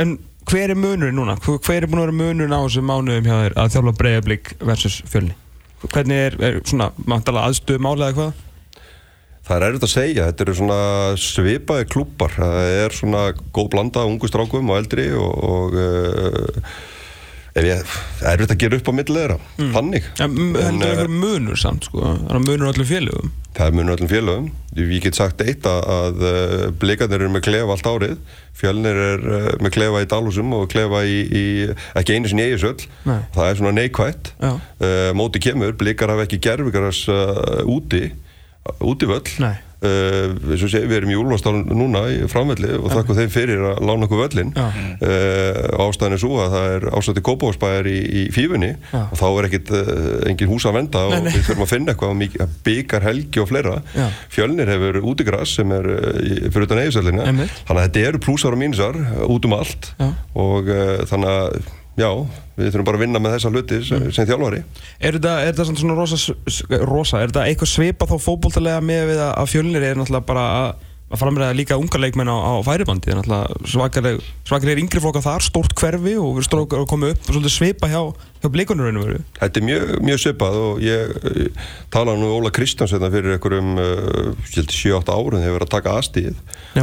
En, 0.00 0.16
hver 0.48 0.72
er 0.72 0.78
munurinn 0.78 1.16
núna? 1.16 1.36
Hver 1.40 1.84
er 1.84 1.88
búin 1.88 2.02
að 2.02 2.08
vera 2.08 2.18
munurinn 2.18 2.56
á 2.56 2.60
þessum 2.64 2.88
mánuðum 2.88 3.28
hjá 3.28 3.36
þér 3.36 3.58
að 3.60 3.76
þjálfa 3.76 3.94
breyðablík 4.00 4.54
versus 4.64 4.98
fjölni? 5.08 5.36
Hvernig 5.82 6.24
er, 6.28 6.38
er 6.40 6.58
svona, 6.64 6.90
mantala 7.08 7.44
aðstöðu 7.48 7.82
máli 7.82 8.06
eða 8.06 8.16
hvað? 8.18 8.42
Það 9.42 9.56
er 9.56 9.64
erfitt 9.66 9.84
að 9.88 9.90
segja, 9.90 10.30
þetta 10.30 10.44
eru 10.46 10.54
svona 10.54 10.80
svipaði 11.18 11.86
klúpar, 11.90 12.34
það 12.36 12.58
er 12.84 12.94
svona 12.94 13.22
góð 13.54 13.70
blanda 13.74 14.06
ungu 14.06 14.30
strákum 14.30 14.70
og 14.70 14.78
eldri 14.78 15.08
og, 15.18 15.32
og 15.48 15.74
uh, 15.82 16.76
ég, 17.58 17.82
það 18.20 18.28
er 18.28 18.36
erfitt 18.36 18.54
að 18.54 18.60
gera 18.62 18.78
upp 18.78 18.86
á 18.88 18.94
milli 18.94 19.18
þeirra, 19.18 19.38
þannig. 19.74 20.06
Ja, 20.20 20.28
En, 20.28 20.38
heldur 20.54 20.86
eh, 20.86 20.92
einhver 20.94 21.10
munur 21.10 21.58
samt, 21.58 21.90
sko? 21.90 22.06
Það 22.06 22.38
er 22.38 22.46
munur 22.46 22.70
á 22.70 22.72
öllum 22.72 22.90
félögum. 22.92 23.34
Það 23.52 23.66
er 23.66 23.76
munur 23.80 23.96
öllum 23.98 24.12
félögum. 24.14 24.48
Ég 24.78 25.04
get 25.04 25.18
sagt 25.18 25.42
eitt 25.44 25.66
að, 25.68 25.82
að 25.98 26.22
uh, 26.30 26.66
blikarnir 26.80 27.20
eru 27.20 27.34
með 27.34 27.46
klefa 27.50 27.74
allt 27.74 27.90
árið, 27.90 28.16
fjölnir 28.56 29.04
er 29.10 29.26
uh, 29.26 29.52
með 29.58 29.74
klefa 29.74 30.06
í 30.06 30.10
Dalhúsum 30.14 30.54
og 30.56 30.70
klefa 30.72 31.02
í, 31.04 31.18
í 31.26 31.44
ekki 31.98 32.14
einu 32.14 32.30
sinni 32.30 32.46
Eigisöll. 32.46 32.78
Það 33.04 33.46
er 33.50 33.58
svona 33.58 33.74
neikvætt. 33.82 34.32
Já. 34.38 34.54
Uh, 34.78 35.10
móti 35.18 35.42
kemur, 35.42 35.74
blikar 35.82 36.14
hafa 36.14 36.30
ekki 36.30 36.40
gerfingaras 36.46 37.02
uh, 37.10 37.66
úti, 37.68 38.06
útivöll. 38.80 39.26
Nei. 39.42 39.54
Uh, 39.82 40.36
eins 40.54 40.62
og 40.62 40.70
sé, 40.70 40.78
við 40.86 41.00
erum 41.00 41.10
í 41.10 41.16
Úlfastál 41.18 41.56
núna 41.66 42.04
í 42.14 42.20
framvelli 42.30 42.68
og 42.78 42.84
þakku 42.92 43.16
þeim 43.18 43.32
fyrir 43.34 43.64
að 43.72 43.80
lána 43.82 44.06
okkur 44.06 44.20
völlin 44.20 44.52
uh, 44.54 45.80
ástæðan 45.88 46.14
er 46.14 46.20
svo 46.22 46.36
að 46.38 46.52
það 46.54 46.66
er 46.76 46.86
ástæði 47.00 47.24
kópáðsbæðar 47.26 47.88
í, 47.90 47.96
í 47.98 48.22
fífunni 48.30 48.68
Já. 48.92 49.00
og 49.08 49.18
þá 49.18 49.24
er 49.40 49.48
ekkit 49.48 49.72
uh, 49.74 49.90
engin 50.30 50.52
hús 50.52 50.68
að 50.70 50.76
venda 50.78 51.02
og 51.08 51.16
Nei, 51.16 51.24
nei. 51.26 51.32
við 51.34 51.48
þurfum 51.48 51.66
að 51.66 51.72
finna 51.74 51.96
eitthvað 51.96 52.54
byggar 52.70 53.08
helgi 53.08 53.42
og 53.42 53.50
fleira 53.50 53.74
Já. 53.96 54.06
fjölnir 54.38 54.70
hefur 54.70 55.00
útigras 55.02 55.56
sem 55.58 55.74
er 55.80 55.90
uh, 55.96 56.08
í- 56.30 56.40
fyrir 56.46 56.68
utan 56.70 56.84
eigisöllina 56.84 57.26
Einmitt. 57.32 57.58
þannig 57.66 57.82
að 57.82 57.86
þetta 57.90 58.06
eru 58.12 58.22
plúsar 58.28 58.54
og 58.54 58.62
mínusar 58.62 59.02
uh, 59.02 59.26
út 59.34 59.50
um 59.50 59.58
allt 59.58 59.90
Já. 59.98 60.12
og 60.46 60.70
uh, 60.70 61.00
þannig 61.10 61.34
að 61.42 61.62
já, 61.98 62.08
við 62.56 62.70
þurfum 62.70 62.86
bara 62.88 63.00
að 63.00 63.04
vinna 63.04 63.20
með 63.22 63.34
þessa 63.36 63.52
hluti 63.52 63.80
sem, 63.86 64.06
sem 64.14 64.28
þjálfari. 64.28 64.62
Er 65.02 65.18
þetta, 65.18 65.34
svona 65.68 65.98
rosa, 65.98 66.20
rosa, 66.88 67.20
er 67.20 67.32
þetta 67.32 67.44
eitthvað 67.50 67.72
svipa 67.72 68.08
þá 68.10 68.16
fótboltalega 68.22 68.80
með 68.84 69.04
við 69.12 69.20
að, 69.20 69.34
að 69.42 69.52
fjölnir 69.52 69.86
er 69.90 70.00
náttúrulega 70.00 70.28
bara 70.30 70.46
að, 70.56 70.88
að 71.12 71.22
framræða 71.22 71.58
líka 71.58 71.80
unga 71.80 72.02
leikmenn 72.02 72.32
á, 72.32 72.36
á 72.36 72.52
færibandi, 72.64 73.16
það 74.48 74.72
er 74.72 74.82
yngri 74.84 75.04
flokka 75.04 75.24
þar, 75.24 75.46
stórt 75.48 75.76
hverfi 75.80 76.16
og 76.20 76.38
við 76.38 76.48
að 76.80 76.88
koma 76.92 77.12
upp 77.12 77.32
og 77.32 77.50
svipa 77.52 77.92
hjá, 77.92 78.02
hjá 78.42 78.50
blikunur 78.50 78.88
einu 78.90 79.02
veru. 79.06 79.18
Þetta 79.38 79.60
er 79.60 79.66
mjög, 79.68 79.90
mjög 80.02 80.18
svipað 80.22 80.56
og 80.58 80.80
ég 80.82 81.12
uh, 81.14 81.68
talaði 81.94 82.18
nú 82.20 82.28
við 82.30 82.36
Óla 82.40 82.50
Kristjáns 82.56 82.92
hérna 82.96 83.10
fyrir 83.14 83.36
einhverjum 83.36 83.70
uh, 83.78 84.32
7-8 84.50 85.14
árun 85.14 85.44
við 85.44 85.54
verið 85.54 85.66
að 85.68 85.72
taka 85.76 85.92
aðstíð 86.00 86.40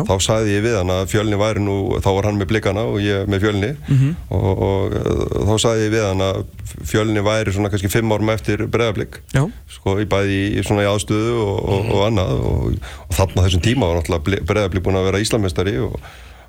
þá 0.07 0.13
sagði 0.21 0.53
ég 0.55 0.63
við 0.67 0.77
hann 0.79 0.93
að 0.93 1.07
fjölni 1.11 1.39
væri 1.41 1.63
nú 1.65 1.75
þá 1.99 2.09
var 2.15 2.27
hann 2.29 2.39
með 2.39 2.49
blikana 2.53 2.83
og 2.87 2.99
ég 3.03 3.27
með 3.29 3.43
fjölni 3.45 3.71
Mhm. 3.89 4.15
og, 4.29 4.63
og 4.69 4.95
uh, 4.95 5.45
þá 5.49 5.53
sagði 5.65 5.85
ég 5.89 5.93
við 5.97 6.05
hann 6.07 6.23
að 6.29 6.41
fjölni 6.89 7.23
væri 7.25 7.53
svona 7.55 7.71
kannski 7.73 7.89
5 7.91 8.13
árum 8.15 8.29
eftir 8.33 8.63
breðablik 8.71 9.19
Já. 9.33 9.43
sko 9.73 9.97
í 9.99 10.05
bæði 10.09 10.39
í, 10.59 10.63
svona 10.63 10.85
í 10.85 10.89
aðstöðu 10.93 11.35
og, 11.43 11.55
og, 11.75 11.89
og 11.97 12.03
annað 12.07 12.33
og, 12.39 12.75
og 13.09 13.15
þarna 13.17 13.45
þessum 13.47 13.63
tíma 13.65 13.89
var 13.89 13.99
náttúrulega 14.03 14.45
breðablik 14.53 14.85
búin 14.85 14.99
að 15.01 15.09
vera 15.09 15.21
Íslamestari 15.25 15.75
og, 15.83 15.97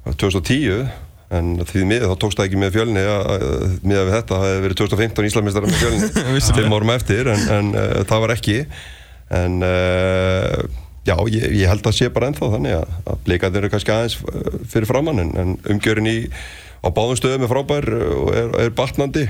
og 0.07 0.19
2010 0.21 0.85
en 1.31 1.51
því 1.63 1.87
miður 1.87 2.13
þá 2.13 2.21
tókst 2.25 2.41
það 2.41 2.49
ekki 2.49 2.61
með 2.61 2.77
fjölni 2.77 3.03
miða 3.87 4.07
við 4.07 4.15
þetta, 4.17 4.37
það 4.37 4.47
hefði 4.49 4.63
verið 4.65 4.79
2015 4.81 5.29
Íslamestari 5.29 5.71
með 5.71 5.83
fjölni. 5.85 6.41
Fimm 6.59 6.77
árum 6.77 6.95
eftir 6.95 7.31
en, 7.31 7.45
en 7.57 7.69
uh, 7.75 8.01
það 8.11 8.25
var 8.25 8.35
ekki. 8.35 8.57
En 9.41 9.61
uh, 9.63 10.57
já, 11.07 11.15
ég, 11.31 11.47
ég 11.61 11.71
held 11.71 11.87
að 11.87 11.97
sé 12.01 12.11
bara 12.11 12.31
ennþá 12.31 12.51
þannig 12.57 12.77
að, 12.81 12.99
að 13.13 13.23
blikarnir 13.29 13.63
eru 13.63 13.73
kannski 13.77 13.95
aðeins 13.95 14.19
uh, 14.25 14.59
fyrir 14.73 14.91
framann 14.91 15.23
en, 15.23 15.33
en 15.39 15.55
umgjörinn 15.71 16.11
í 16.11 16.19
á 16.81 16.89
báðum 16.97 17.19
stöðum 17.19 17.45
er 17.45 17.51
frábær 17.51 17.87
og 17.93 18.29
er, 18.33 18.53
er 18.65 18.71
batnandi, 18.73 19.27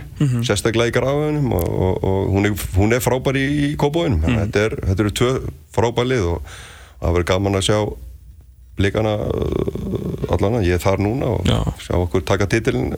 sérstaklega 0.46 0.92
í 0.92 0.94
grafunum 0.94 1.48
og, 1.58 1.64
og, 1.66 2.04
og 2.06 2.28
hún, 2.30 2.46
er, 2.46 2.66
hún 2.76 2.94
er 2.94 3.02
frábær 3.02 3.38
í, 3.40 3.46
í 3.66 3.70
kóbóinum, 3.80 4.20
mm. 4.22 4.36
þetta, 4.44 4.62
er, 4.68 4.76
þetta 4.86 5.04
eru 5.04 5.12
tvö 5.18 5.30
frábær 5.74 6.06
lið 6.06 6.28
og 6.30 6.52
það 7.00 7.16
verður 7.16 7.28
gaman 7.32 7.58
að 7.58 7.66
sjá 7.66 7.78
blikana 8.80 9.14
uh, 9.28 10.34
allan 10.34 10.60
að 10.60 10.68
ég 10.70 10.78
er 10.78 10.82
þar 10.82 11.04
núna 11.04 11.30
og 11.36 11.48
Já. 11.48 11.60
sjá 11.84 11.94
okkur 12.00 12.24
taka 12.26 12.48
titilin 12.50 12.94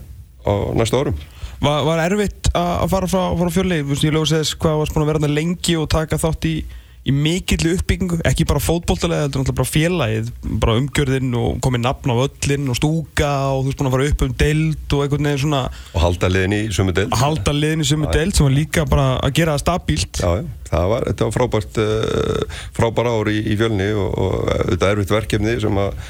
á 0.47 0.53
næsta 0.77 1.03
árum 1.03 1.19
Var, 1.63 1.83
var 1.87 2.01
erfitt 2.03 2.49
að 2.59 2.89
fara 2.91 3.07
frá, 3.07 3.21
frá 3.39 3.49
veist, 3.87 4.03
ég 4.03 4.11
lögur 4.11 4.27
þess 4.33 4.57
hvað 4.59 4.81
varst 4.81 4.95
búin 4.95 5.05
að 5.05 5.11
vera 5.13 5.29
lengi 5.31 5.77
og 5.79 5.85
taka 5.93 6.17
þátt 6.19 6.47
í, 6.49 6.55
í 7.03 7.11
mikillu 7.11 7.73
uppbyggingu, 7.75 8.19
ekki 8.27 8.45
bara 8.47 8.61
fótboltalega, 8.63 9.25
þetta 9.25 9.39
er 9.39 9.41
náttúrulega 9.41 9.59
bara 9.59 9.69
félagið, 9.69 10.29
bara 10.63 10.75
umgjörðin 10.79 11.33
og 11.35 11.57
komið 11.65 11.83
nafn 11.83 12.13
á 12.13 12.15
öllin 12.15 12.71
og 12.71 12.79
stúka 12.79 13.31
og 13.51 13.65
þú 13.65 13.67
veist 13.67 13.81
búin 13.81 13.89
að 13.89 13.95
fara 13.97 14.07
upp 14.13 14.23
um 14.23 14.35
deild 14.43 14.95
og 14.95 15.03
einhvern 15.03 15.27
veginn 15.27 15.41
svona 15.43 15.61
og 15.91 16.05
halda 16.05 16.31
liðin 16.31 16.55
í 16.55 16.61
sömu 16.77 16.95
deild. 16.95 17.17
Halda 17.19 17.55
liðin 17.57 17.83
í 17.83 17.89
sömu 17.91 18.11
deild 18.13 18.37
sem 18.37 18.47
var 18.47 18.55
líka 18.55 18.87
bara 18.87 19.07
að 19.19 19.35
gera 19.41 19.57
það 19.57 19.63
stabílt 19.65 20.23
Já, 20.23 20.31
það 20.71 20.89
var, 20.93 21.07
þetta 21.11 21.27
var 21.27 21.37
frábært 21.37 21.83
uh, 21.83 22.59
frábær 22.79 23.11
ár 23.11 23.33
í, 23.33 23.37
í 23.51 23.59
fjölni 23.59 23.91
og, 23.99 24.19
og 24.23 24.37
þetta 24.71 24.87
er 24.87 24.95
erfitt 24.95 25.15
verkefni 25.17 25.59
sem 25.65 25.83
að 25.83 26.03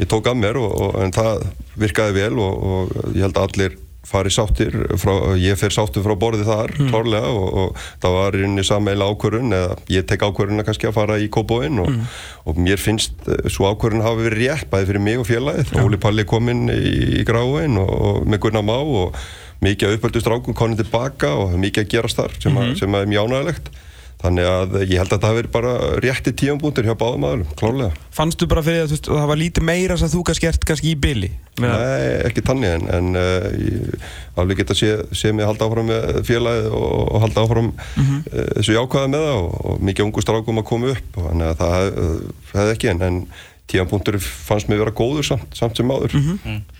ég 0.00 0.10
tók 0.14 0.30
að 0.30 0.42
mér 0.46 0.62
og, 0.62 0.70
og, 0.70 0.98
en 1.02 1.14
það 1.14 1.46
virkaði 1.80 2.20
vel 2.22 2.34
og, 2.38 2.66
og 2.70 2.98
ég 3.16 3.24
held 3.26 3.34
að 3.34 3.48
allir 3.48 3.80
fari 4.06 4.30
sáttir 4.32 4.72
frá, 5.00 5.12
ég 5.36 5.58
fer 5.60 5.74
sáttur 5.74 6.04
frá 6.04 6.14
borði 6.18 6.46
þar 6.48 6.72
klárlega 6.78 7.32
og, 7.36 7.58
og 7.62 7.82
það 8.00 8.16
var 8.16 8.38
inn 8.40 8.60
í 8.60 8.64
sameila 8.66 9.10
ákvörun 9.12 9.52
eða 9.56 9.76
ég 9.92 10.06
tek 10.08 10.24
ákvöruna 10.24 10.64
kannski 10.66 10.88
að 10.88 10.96
fara 10.96 11.18
í 11.20 11.28
kópóin 11.32 11.82
og, 11.82 11.92
og 12.48 12.60
mér 12.60 12.80
finnst 12.80 13.28
uh, 13.28 13.44
svo 13.52 13.68
ákvörun 13.70 14.04
hafi 14.04 14.24
verið 14.28 14.46
rétt 14.46 14.70
bæði 14.72 14.90
fyrir 14.90 15.04
mig 15.04 15.20
og 15.20 15.28
félagið. 15.28 15.76
Óli 15.84 16.00
Palli 16.00 16.24
kom 16.28 16.48
inn 16.52 16.72
í, 16.72 17.20
í 17.20 17.26
gráin 17.28 17.76
og, 17.80 17.92
og 17.92 18.24
með 18.30 18.44
Gunnar 18.46 18.66
Má 18.66 18.78
og 18.80 19.20
mikið 19.60 19.90
að 19.90 19.98
uppöldu 19.98 20.24
strákum 20.24 20.56
konið 20.56 20.84
tilbaka 20.84 21.34
og 21.36 21.54
mikið 21.60 21.84
að 21.84 21.94
gerast 21.94 22.20
þar 22.20 22.36
sem, 22.40 22.56
að, 22.56 22.74
sem 22.80 22.96
að 22.96 23.04
er 23.04 23.12
mjög 23.12 23.28
ánægilegt 23.28 23.72
þannig 24.20 24.48
að 24.48 24.74
ég 24.84 25.00
held 25.00 25.14
að 25.14 25.20
það 25.20 25.28
hafi 25.30 25.38
verið 25.40 25.52
bara 25.54 25.74
rétti 26.04 26.32
tíumbúndir 26.36 26.88
hjá 26.88 26.96
báðum 27.00 27.26
aðlum, 27.28 27.52
klárlega. 27.56 28.06
Fannstu 28.14 28.48
bara 28.50 28.64
fyrir 28.64 28.84
að 28.84 28.94
þú 28.96 29.16
það 29.16 29.30
var 29.30 29.40
lítið 29.40 29.66
meira 29.70 29.96
sem 30.00 30.12
þú 30.12 30.24
kannski 30.28 30.48
gert 30.48 30.66
kannski 30.68 30.92
í 30.92 30.98
byli 31.00 31.30
Meina, 31.60 31.76
Nei, 31.76 32.04
ekki 32.28 32.44
tannig 32.44 32.72
en, 32.72 32.86
en 32.94 33.20
uh, 33.20 33.48
ég 33.60 34.40
alveg 34.40 34.62
geta 34.62 34.76
sé, 34.76 34.92
sé 35.16 35.32
mig 35.34 35.44
að 35.44 35.52
halda 35.52 35.68
áfram 35.68 35.88
með 35.90 36.20
félagið 36.28 36.68
og, 36.76 37.00
og 37.02 37.24
halda 37.24 37.44
áfram 37.44 37.70
uh, 37.74 38.12
þessu 38.56 38.76
jákvæða 38.76 39.12
með 39.12 39.26
það 39.26 39.40
og, 39.40 39.56
og 39.72 39.82
mikið 39.88 40.06
ungu 40.06 40.24
strákum 40.24 40.62
að 40.62 40.68
koma 40.70 40.92
upp 40.94 41.18
og 41.20 41.26
þannig 41.28 41.50
að 41.50 41.60
það 41.64 41.90
uh, 41.90 42.14
hefði 42.54 42.76
ekki 42.76 42.92
en, 42.94 43.02
en 43.08 43.20
tíumbúndir 43.70 44.20
fannst 44.20 44.70
mig 44.70 44.80
vera 44.80 44.94
góður 44.96 45.28
samt, 45.32 45.52
samt 45.58 45.78
sem 45.78 45.90
áður. 45.92 46.16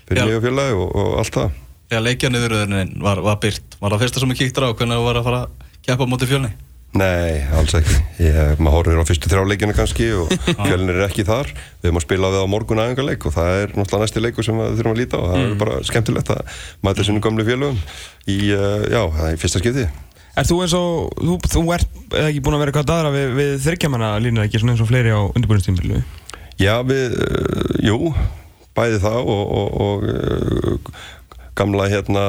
Fyrir 0.09 0.21
Já. 0.21 0.25
mig 0.27 0.39
og 0.39 0.43
félagið 0.47 0.81
og, 0.81 0.89
og 1.03 1.13
allt 1.21 1.37
það. 1.37 1.61
Þegar 1.91 2.03
leikjarniðuröðunin 2.07 2.91
var, 3.03 3.21
var 3.23 3.39
byrt, 3.43 3.77
var 3.79 3.95
það 3.95 4.03
fyrsta 4.05 4.23
sem 4.23 4.33
ég 4.33 4.41
kíktur 4.41 4.67
á 4.67 4.69
hvernig 4.71 4.97
það 4.97 5.07
var 5.07 5.19
að 5.21 5.29
fara 5.29 5.39
að 5.45 5.71
keppa 5.87 6.07
á 6.07 6.11
móti 6.11 6.27
fjölni? 6.29 6.51
Nei, 6.91 7.39
alls 7.55 7.71
ekki. 7.77 7.93
Ég, 8.19 8.57
maður 8.59 8.73
horfir 8.81 8.99
á 8.99 9.07
fyrstu 9.07 9.29
þrjáleikina 9.31 9.75
kannski 9.77 10.09
og 10.11 10.31
fjölnir 10.67 10.97
er 10.99 11.05
ekki 11.07 11.23
þar. 11.27 11.47
Við 11.79 11.87
höfum 11.87 11.99
að 12.01 12.03
spila 12.03 12.31
við 12.33 12.43
á 12.43 12.47
morgun 12.51 12.81
aðengarleik 12.83 13.27
og 13.29 13.35
það 13.37 13.51
er 13.61 13.71
náttúrulega 13.77 14.03
næsti 14.03 14.23
leikur 14.25 14.47
sem 14.47 14.59
við 14.59 14.73
þurfum 14.81 14.91
að 14.91 14.99
líta 14.99 15.21
á. 15.21 15.23
Það 15.31 15.43
er 15.45 15.53
bara 15.61 15.77
skemmtilegt 15.87 16.31
að 16.35 16.57
mæta 16.83 17.05
sinu 17.07 17.23
gamlu 17.23 17.45
fjölugum 17.47 17.79
í, 18.27 18.35
uh, 18.57 18.83
já, 18.91 19.01
það 19.21 19.29
í 19.31 19.39
fyrsta 19.45 19.61
skipti. 19.63 19.85
Er 20.41 20.47
þú 20.47 20.57
eins 20.65 20.75
og, 20.75 21.15
þú, 21.21 21.37
þú 21.55 21.63
ert 21.77 22.19
ekki 22.25 22.43
búin 22.43 22.55
að 22.59 22.61
vera 22.65 22.75
hvað 22.75 22.89
daðra 22.91 23.13
við, 23.15 23.31
við 23.39 23.53
þryggjamanna 23.69 24.11
línur 24.23 24.45
ekki 24.45 24.59
eins 24.63 24.83
og 24.83 24.91
fleiri 24.91 25.11
á 25.15 25.19
undirbúinistímbilu 25.31 26.03
Já, 26.61 26.75
við, 26.87 27.15
uh, 27.23 27.73
jú, 27.87 28.11
bæði 28.77 28.99
það 29.03 29.31
og, 29.31 29.41
og, 29.61 29.81
og 29.87 30.05
uh, 30.11 31.01
gamla 31.59 31.87
hérna 31.91 32.23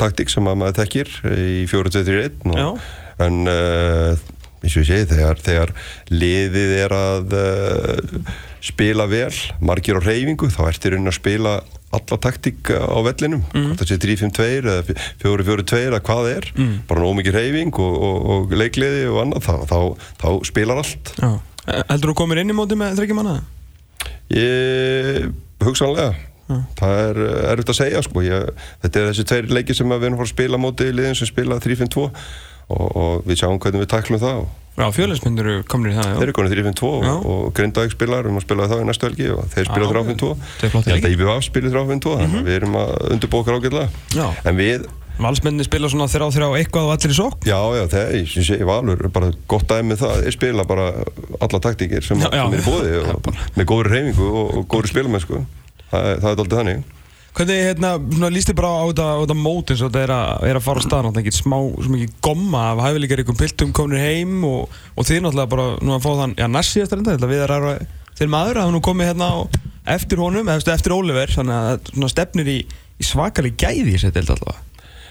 taktík 0.00 0.32
sem 0.32 0.48
að 0.48 0.60
maður 0.62 0.78
þekkir 0.82 1.12
í 1.32 1.58
4-2-3-1 1.72 2.56
Já. 2.56 2.68
og- 2.70 2.86
en 3.22 3.46
uh, 3.48 4.18
eins 4.62 4.74
og 4.74 4.82
ég 4.82 4.90
segi, 4.90 5.08
þegar, 5.12 5.40
þegar 5.44 5.72
liðið 6.12 6.74
er 6.82 6.94
að 6.96 7.34
uh, 7.38 8.36
spila 8.66 9.06
vel, 9.10 9.32
margir 9.62 9.98
á 9.98 10.02
reyfingu 10.02 10.50
þá 10.52 10.62
ertu 10.68 10.90
í 10.90 10.94
rauninni 10.94 11.12
að 11.12 11.18
spila 11.20 11.56
alla 11.96 12.18
taktík 12.20 12.72
á 12.74 12.98
vellinum, 13.06 13.44
hvort 13.52 13.80
það 13.80 13.90
sé 13.92 13.98
3-5-2 14.02 14.46
eða 14.58 14.78
4-4-2 15.22 15.82
eða 15.86 16.00
hvað 16.04 16.22
það 16.26 16.32
er 16.34 16.48
bara 16.88 17.04
nóg 17.04 17.14
mikið 17.20 17.38
reyfing 17.38 17.78
og, 17.80 17.98
og, 18.08 18.30
og 18.34 18.56
leikliði 18.58 19.04
og 19.12 19.20
annað, 19.22 19.46
þá, 19.46 19.54
þá, 19.70 19.78
þá 20.20 20.28
spilar 20.50 20.82
allt. 20.82 21.12
Já. 21.22 21.30
Heldur 21.66 22.12
þú 22.12 22.16
komin 22.20 22.42
inn 22.42 22.52
í 22.52 22.56
móti 22.56 22.78
með 22.78 22.98
þryggjamanna? 23.00 23.36
Ég, 24.34 25.30
hugsanlega. 25.62 26.10
Það 26.78 27.00
er 27.02 27.22
erfitt 27.52 27.72
að 27.72 27.78
segja 27.80 28.02
sko. 28.06 28.22
Ég, 28.22 28.66
þetta 28.84 29.00
er 29.00 29.08
þessi 29.10 29.24
tveir 29.26 29.48
leiki 29.50 29.74
sem 29.74 29.90
við 29.90 30.08
erum 30.10 30.22
að 30.22 30.30
spila 30.30 30.60
móti 30.62 30.90
liðin 30.94 31.18
sem 31.18 31.30
spila 31.30 31.58
3-5-2 31.62 32.06
og, 32.68 32.86
og 32.96 33.26
við 33.28 33.40
sjáum 33.42 33.58
hvernig 33.62 33.84
við 33.84 33.92
taklum 33.94 34.22
það 34.22 34.40
og 34.44 34.54
Já, 34.76 34.90
fjölinsmyndur 34.92 35.46
eru 35.48 35.60
komin 35.64 35.88
í 35.88 35.96
það, 35.96 36.04
já. 36.10 36.16
Þeir 36.18 36.26
eru 36.26 36.32
konið 36.36 36.50
3-5-2 36.52 36.88
Já. 37.00 37.12
og, 37.16 37.22
og 37.32 37.44
Grindavík 37.56 37.92
spilar, 37.94 38.18
við 38.20 38.26
erum 38.28 38.36
að 38.36 38.44
spila 38.44 38.66
það 38.68 38.82
í 38.82 38.86
næstu 38.90 39.06
helgi 39.08 39.28
og 39.32 39.46
þeir 39.54 39.68
spila 39.70 39.86
Já, 39.86 39.92
3-5-2 39.94 40.28
þetta 40.36 40.66
er 40.66 40.72
flottir 40.74 40.90
ég 40.92 40.98
held 40.98 41.06
að 41.08 41.14
IBF 41.16 41.46
spilir 41.46 41.72
3-5-2 41.78 42.12
þannig 42.20 42.36
að 42.42 42.50
við 42.50 42.56
erum 42.58 42.76
að 42.82 42.90
ágætlega. 43.56 43.86
Já. 44.18 44.26
en 44.50 44.58
við, 44.60 44.84
Valsmenni 45.16 45.64
spila 45.64 45.88
svona 45.88 46.10
þrjá 46.12 46.26
þrjá 46.36 46.48
eitthvað 46.58 46.90
og 46.90 46.92
allir 46.92 47.14
í 47.14 47.16
sók 47.16 47.46
já 47.48 47.56
já 47.72 47.82
þegar 47.88 48.10
ég 48.18 48.26
syns 48.34 48.50
ég 48.52 48.66
valur 48.68 49.00
er 49.00 49.12
bara 49.16 49.30
gott 49.48 49.64
dæmi 49.70 49.94
með 49.94 50.02
það, 50.02 50.18
ég 50.28 50.34
spila 50.36 50.66
bara 50.68 50.90
alla 51.40 51.60
taktíkir 51.64 52.04
sem, 52.04 52.20
Já, 52.20 52.28
já. 52.36 52.42
sem 52.44 52.58
er 52.58 52.60
í 52.60 52.66
bóði 52.68 52.98
og, 53.14 53.30
með 53.56 53.68
góður 53.72 53.88
reyfingu 53.94 54.28
og, 54.28 54.50
og 54.60 54.68
góður 54.74 54.92
spilamennsku. 54.92 55.40
Það, 55.88 56.10
er- 56.12 56.20
það 56.20 56.28
er 56.34 56.44
aldrei 56.44 56.58
þannig 56.60 56.84
Hvernig, 57.36 57.58
hérna, 57.66 57.90
svona 58.00 58.30
líst 58.32 58.48
þið 58.48 58.56
bara 58.56 58.68
á 58.80 58.84
þetta, 58.88 59.06
á 59.12 59.20
þetta 59.20 59.34
mót 59.36 59.70
eins 59.72 59.80
og 59.84 59.90
þetta 59.90 60.04
er 60.06 60.12
að, 60.14 60.44
er 60.48 60.56
að 60.56 60.64
fara 60.64 60.80
á 60.80 60.84
stað 60.86 61.02
náttúrulega 61.04 61.26
ekki 61.26 61.36
smá, 61.36 61.56
svo 61.84 61.92
mikið 61.92 62.14
gomma 62.24 62.62
af 62.70 62.80
hæfileikar 62.86 63.22
ykkur 63.22 63.36
piltum 63.42 63.74
kominir 63.76 64.04
heim 64.06 64.46
og, 64.48 64.78
og 64.96 65.08
þið 65.08 65.20
náttúrulega 65.26 65.52
bara 65.52 65.66
nú 65.84 65.92
að 65.92 66.06
fá 66.06 66.10
þann, 66.22 66.32
já, 66.40 66.46
næst 66.54 66.72
síðast 66.72 66.96
reynda, 66.96 67.18
þetta 67.18 67.28
við 67.28 67.44
erum 67.44 67.68
að 67.68 67.82
þeir 68.16 68.32
maður 68.32 68.62
að 68.62 68.72
nú 68.72 68.80
komið 68.88 69.10
hérna 69.10 69.28
á, 69.28 69.36
eftir 69.98 70.22
honum, 70.24 70.48
eftir, 70.54 70.72
eftir 70.78 70.96
Oliver, 70.96 71.34
þannig 71.36 71.58
að 71.74 71.90
svona 71.92 72.12
stefnir 72.14 72.48
í, 72.48 72.56
í 72.96 73.04
svakalig 73.04 73.52
gæði 73.60 73.92
í 73.92 74.00
sér 74.00 74.16
deild 74.16 74.32
allavega. 74.32 74.62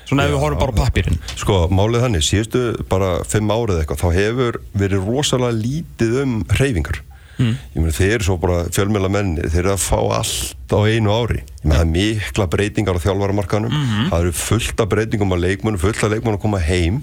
Svona 0.06 0.26
ef 0.26 0.34
við 0.34 0.42
horfum 0.42 0.62
bara 0.62 0.74
á 0.74 0.82
pappirinn. 0.82 1.22
Sko, 1.38 1.60
málið 1.74 2.04
þannig, 2.06 2.26
síðustu 2.26 2.64
bara 2.90 3.20
fimm 3.26 3.54
árið 3.54 3.84
eitthvað, 3.84 4.02
þá 4.02 4.18
hefur 4.18 4.60
verið 4.78 5.08
rosalega 5.10 5.58
lítið 5.62 6.18
um 6.22 6.36
hreyfingar. 6.54 7.02
Ég 7.40 7.82
meina, 7.82 7.92
þeir 7.92 8.14
eru 8.16 8.24
svo 8.30 8.38
bara 8.40 8.62
fjölmjöla 8.72 9.10
menni, 9.12 9.42
þeir 9.52 9.66
eru 9.66 9.74
að 9.74 9.82
fá 9.84 9.98
allt 10.20 10.56
á 10.72 10.80
einu 10.88 11.12
ári. 11.14 11.42
Meina, 11.64 11.76
það 11.76 11.82
er 11.82 11.90
mikla 11.96 12.46
breytingar 12.54 12.96
á 12.98 13.04
þjálfaramarkanum, 13.04 13.74
það 14.10 14.20
eru 14.24 14.32
fullt 14.40 14.80
af 14.82 14.90
breytingum 14.90 15.36
á 15.36 15.38
leikmunum, 15.44 15.80
fullt 15.82 16.04
af 16.04 16.10
leikmunum 16.14 16.38
að 16.40 16.42
koma 16.46 16.62
heim, 16.64 17.02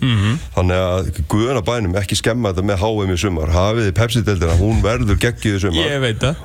þannig 0.56 0.80
að 0.86 1.10
guðuna 1.28 1.62
bænum 1.66 1.96
ekki 2.00 2.16
skemma 2.18 2.52
þetta 2.52 2.64
með 2.72 2.82
HM 2.82 3.12
í 3.12 3.18
sumar, 3.22 3.52
hafiði 3.54 3.92
Pepsi-deldina, 4.00 4.56
hún 4.58 4.82
verður 4.82 5.20
geggjuð 5.22 5.58
í 5.58 5.62
sumar. 5.66 5.86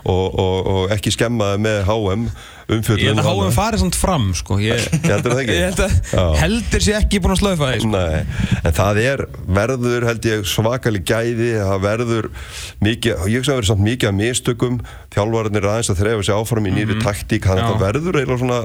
Og, 0.05 0.37
og, 0.39 0.67
og 0.75 0.93
ekki 0.97 1.11
skemma 1.15 1.53
það 1.55 1.65
með 1.65 1.81
HM 1.89 2.27
umfjöldum. 2.67 3.01
Ég 3.03 3.13
held 3.13 3.21
að 3.21 3.27
háum 3.29 3.53
farið 3.55 3.81
samt 3.83 3.97
fram, 3.97 4.25
sko. 4.37 4.57
Ég, 4.61 4.83
Ég 4.93 5.07
heldur 5.07 5.33
það 5.33 5.41
ekki? 5.43 5.55
Ég 5.55 5.65
held 5.67 5.81
að 5.85 6.35
heldur 6.41 6.83
sé 6.83 6.95
ekki 6.97 7.21
búin 7.23 7.35
að 7.35 7.41
slaufa 7.41 7.69
því, 7.71 7.79
sko. 7.83 7.91
Nei, 7.93 8.59
en 8.61 8.75
það 8.77 9.01
er 9.03 9.23
verður 9.59 10.07
held 10.09 10.27
ég 10.31 10.45
svakalig 10.51 11.03
gæði 11.07 11.49
það 11.61 11.83
verður 11.87 12.29
mikið 12.83 13.25
ég 13.31 13.41
hugsa 13.41 13.53
að 13.53 13.59
verður 13.61 13.69
samt 13.71 13.85
mikið 13.87 14.11
af 14.11 14.17
mistökum 14.19 14.79
þjálfararnir 15.15 15.63
er 15.63 15.71
aðeins 15.73 15.91
að 15.93 16.01
þrefa 16.03 16.27
sig 16.27 16.41
áfram 16.41 16.67
í 16.69 16.75
nýri 16.75 16.99
taktík 17.03 17.47
þannig 17.47 17.63
að 17.63 17.73
það 17.73 17.85
verður 17.87 18.19
eiginlega 18.21 18.41
svona 18.43 18.59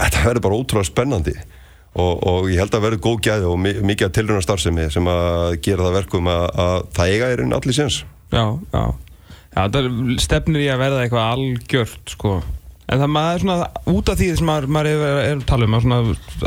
þetta 0.00 0.24
verður 0.28 0.44
bara 0.46 0.60
ótrúlega 0.60 0.88
spennandi 0.90 1.36
og, 1.98 2.14
og 2.30 2.48
ég 2.52 2.62
held 2.62 2.74
að 2.78 2.84
verði 2.86 3.02
góð 3.04 3.20
gæði 3.26 3.48
og 3.50 3.60
mi 3.60 3.74
mikið 3.90 4.06
að 4.08 4.16
tilruna 4.20 4.44
starfsemi 4.44 4.88
sem 4.94 5.10
að 5.10 5.56
gera 5.66 5.88
það 5.88 5.96
verkum 5.98 6.30
að, 6.30 6.44
að 6.64 6.88
það 6.96 7.14
eiga 7.14 7.30
er 7.34 7.44
einn 7.44 7.56
allir 7.56 7.76
séns 7.76 8.00
Já, 8.30 8.44
já. 8.70 8.84
Já, 9.50 9.64
það 9.74 9.88
stefnir 10.22 10.62
í 10.62 10.68
að 10.70 10.82
verða 10.84 11.00
eitthvað 11.04 11.30
algjört, 11.34 12.12
sko. 12.14 12.34
En 12.90 12.98
það 12.98 13.10
maður 13.14 13.36
er 13.36 13.42
svona, 13.44 13.66
út 13.92 14.10
af 14.10 14.18
því 14.18 14.28
sem 14.40 14.48
maður, 14.48 14.70
maður 14.74 14.88
er, 14.90 15.18
er 15.28 15.42
tala 15.46 15.68
um, 15.68 15.76
svona, 15.84 15.98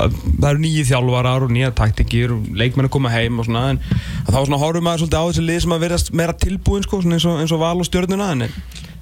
að 0.03 0.15
það 0.27 0.47
eru 0.49 0.63
nýji 0.65 0.85
þjálfarar 0.89 1.45
og 1.45 1.53
nýja 1.55 1.73
taktikir 1.77 2.33
og 2.35 2.49
leikmenn 2.59 2.89
að 2.89 2.95
koma 2.97 3.13
heim 3.13 3.39
og 3.39 3.47
svona, 3.47 3.65
en 3.71 3.79
þá 4.27 4.39
svona 4.41 4.59
horfum 4.59 4.87
maður 4.89 5.05
svolítið 5.05 5.23
á 5.23 5.27
þessi 5.29 5.45
lið 5.47 5.61
sem 5.63 5.75
að 5.75 5.85
verðast 5.85 6.11
meira 6.19 6.35
tilbúin, 6.43 6.83
sko, 6.83 6.99
svona 7.03 7.19
eins 7.19 7.27
og, 7.29 7.39
eins 7.43 7.55
og 7.55 7.63
val 7.63 7.77
og 7.79 7.87
stjórnuna, 7.87 8.31
en 8.35 8.49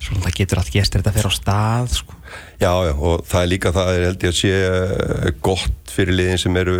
svona 0.02 0.26
það 0.26 0.38
getur 0.38 0.62
allt 0.62 0.74
gestur 0.74 1.02
þetta 1.02 1.12
að 1.12 1.18
fyrir 1.18 1.34
á 1.34 1.40
stað, 1.40 1.96
sko. 1.98 2.20
Já, 2.62 2.72
já, 2.88 2.94
og 2.94 3.26
það 3.28 3.42
er 3.42 3.50
líka 3.52 3.74
það 3.76 3.92
er 3.94 4.06
held 4.08 4.26
ég 4.26 4.34
að 4.34 4.38
sé 4.38 4.54
eh, 4.68 5.32
gott 5.46 5.92
fyrir 5.92 6.18
liðin 6.18 6.42
sem 6.42 6.62
eru 6.62 6.78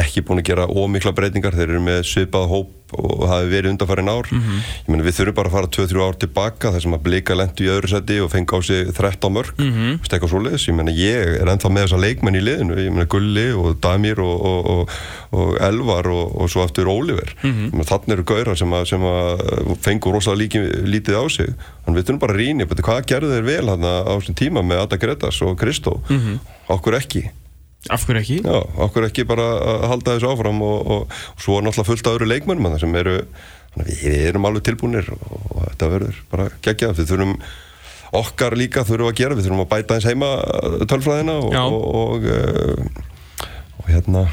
ekki 0.00 0.24
búin 0.24 0.40
að 0.40 0.48
gera 0.48 0.66
ómikla 0.68 1.12
breytingar, 1.16 1.56
þeir 1.56 1.74
eru 1.74 1.84
með 1.84 2.00
svipað 2.08 2.48
hóp 2.50 2.72
og 2.94 3.24
hefur 3.28 3.50
verið 3.50 3.72
undanfærin 3.72 4.08
ár. 4.08 4.26
Mm 4.30 4.40
-hmm. 4.40 4.58
ég 4.84 4.88
meina 4.88 5.04
við 5.04 5.16
þurfum 5.18 5.34
bara 5.34 5.48
að 5.48 5.54
fara 5.56 5.66
2-3 5.66 6.06
ár 6.06 6.16
tilbaka 6.18 6.72
þar 6.72 6.82
sem 6.82 6.94
að 6.94 7.02
blika 7.02 7.34
lendu 7.34 7.64
í 7.64 7.72
öðru 7.74 7.88
seti 7.88 8.20
og 8.20 8.30
fengi 8.30 8.54
á 8.54 8.60
sig 8.62 8.92
13 8.94 9.32
mörg, 9.32 9.54
mm 9.58 9.72
-hmm. 9.72 10.04
stekka 10.04 10.28
svo 10.28 10.38
leiðis 10.38 10.68
ég 10.68 10.74
meina 10.74 10.92
ég 10.92 11.40
er 11.40 11.46
ennþá 11.48 11.68
með 11.70 11.82
þessa 11.84 12.00
leikmenn 12.00 12.36
í 12.36 12.44
liðinu. 12.44 12.74
Ég 12.78 12.92
meina 12.92 13.04
Gulli 13.04 13.48
og 13.52 13.80
Damir 13.80 14.20
og, 14.20 14.36
og, 14.44 14.60
og, 14.66 14.90
og 15.30 15.56
Elvar 15.60 16.06
og 16.06 16.50
svo 16.50 16.62
aftur 16.62 16.88
Oliver, 16.88 17.34
mm 17.42 17.52
-hmm. 17.52 17.84
þannig 17.84 18.12
eru 18.12 18.24
gaurar 18.24 18.56
sem 18.56 18.70
að, 18.70 18.94
að 19.02 19.76
fengu 19.80 20.12
rosalega 20.12 20.60
lítið 20.84 21.14
á 21.18 21.24
sig, 21.28 21.48
þannig 21.84 21.98
við 21.98 22.04
þurfum 22.04 22.18
bara 22.18 22.32
að 22.32 22.38
rýna 22.38 22.66
hvað 22.84 23.06
gerðu 23.08 23.32
þeir 23.32 23.46
vel 23.48 23.66
á 23.70 23.76
þessum 24.18 24.36
tíma 24.38 24.62
með 24.62 24.82
Ada 24.84 24.96
Gretas 25.00 25.40
og 25.42 25.56
Kristó? 25.58 26.00
Okkur 26.68 26.98
ekki 26.98 27.30
Af 27.92 28.06
hverju 28.08 28.20
ekki? 28.22 28.38
Já, 28.40 28.60
af 28.80 28.94
hverju 28.94 29.10
ekki 29.10 29.26
bara 29.28 29.44
að 29.60 29.84
halda 29.90 30.14
þessu 30.14 30.30
áfram 30.32 30.62
og, 30.64 30.78
og, 30.94 31.18
og 31.34 31.44
svo 31.44 31.58
er 31.58 31.66
náttúrulega 31.66 31.90
fullt 31.90 32.08
af 32.08 32.16
öðru 32.16 32.28
leikmennum 32.30 32.78
sem 32.80 32.96
eru, 32.96 33.18
við 33.76 34.16
erum 34.30 34.48
alveg 34.48 34.64
tilbúinir 34.70 35.10
og 35.12 35.58
þetta 35.66 35.90
verður 35.92 36.22
bara 36.32 36.48
geggjað, 36.64 36.96
við 37.00 37.10
þurfum 37.12 37.34
okkar 38.14 38.56
líka 38.56 38.86
þurfum 38.88 39.10
að 39.10 39.18
gera, 39.20 39.36
við 39.36 39.48
þurfum 39.48 39.64
að 39.66 39.70
bæta 39.74 39.98
eins 39.98 40.08
heima 40.08 40.30
tölfræðina 40.88 41.36
og, 41.44 41.78
og 42.00 42.28
uh, 42.30 43.02
hérna 43.90 44.24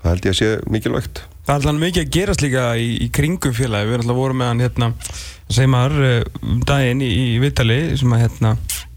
það 0.00 0.10
held 0.10 0.26
ég 0.26 0.34
að 0.34 0.40
sé 0.40 0.50
mikilvægt. 0.72 1.24
Það 1.46 1.54
er 1.54 1.58
alltaf 1.60 1.80
mikið 1.84 2.02
að 2.02 2.12
gerast 2.16 2.42
líka 2.44 2.66
í, 2.80 2.90
í 3.04 3.10
kringum 3.14 3.54
félagi, 3.54 3.86
við 3.86 3.98
erum 3.98 4.06
alltaf 4.08 4.20
voruð 4.24 4.40
með 4.40 4.50
hann 4.50 4.64
hérna, 4.64 4.92
segjum 5.50 5.74
maður, 5.76 6.30
um 6.42 6.62
daginn 6.66 7.02
í, 7.04 7.10
í 7.36 7.40
Vittali 7.42 7.82
sem 8.00 8.16
að 8.16 8.24
hérna 8.26 8.56
Uh, 8.58 8.89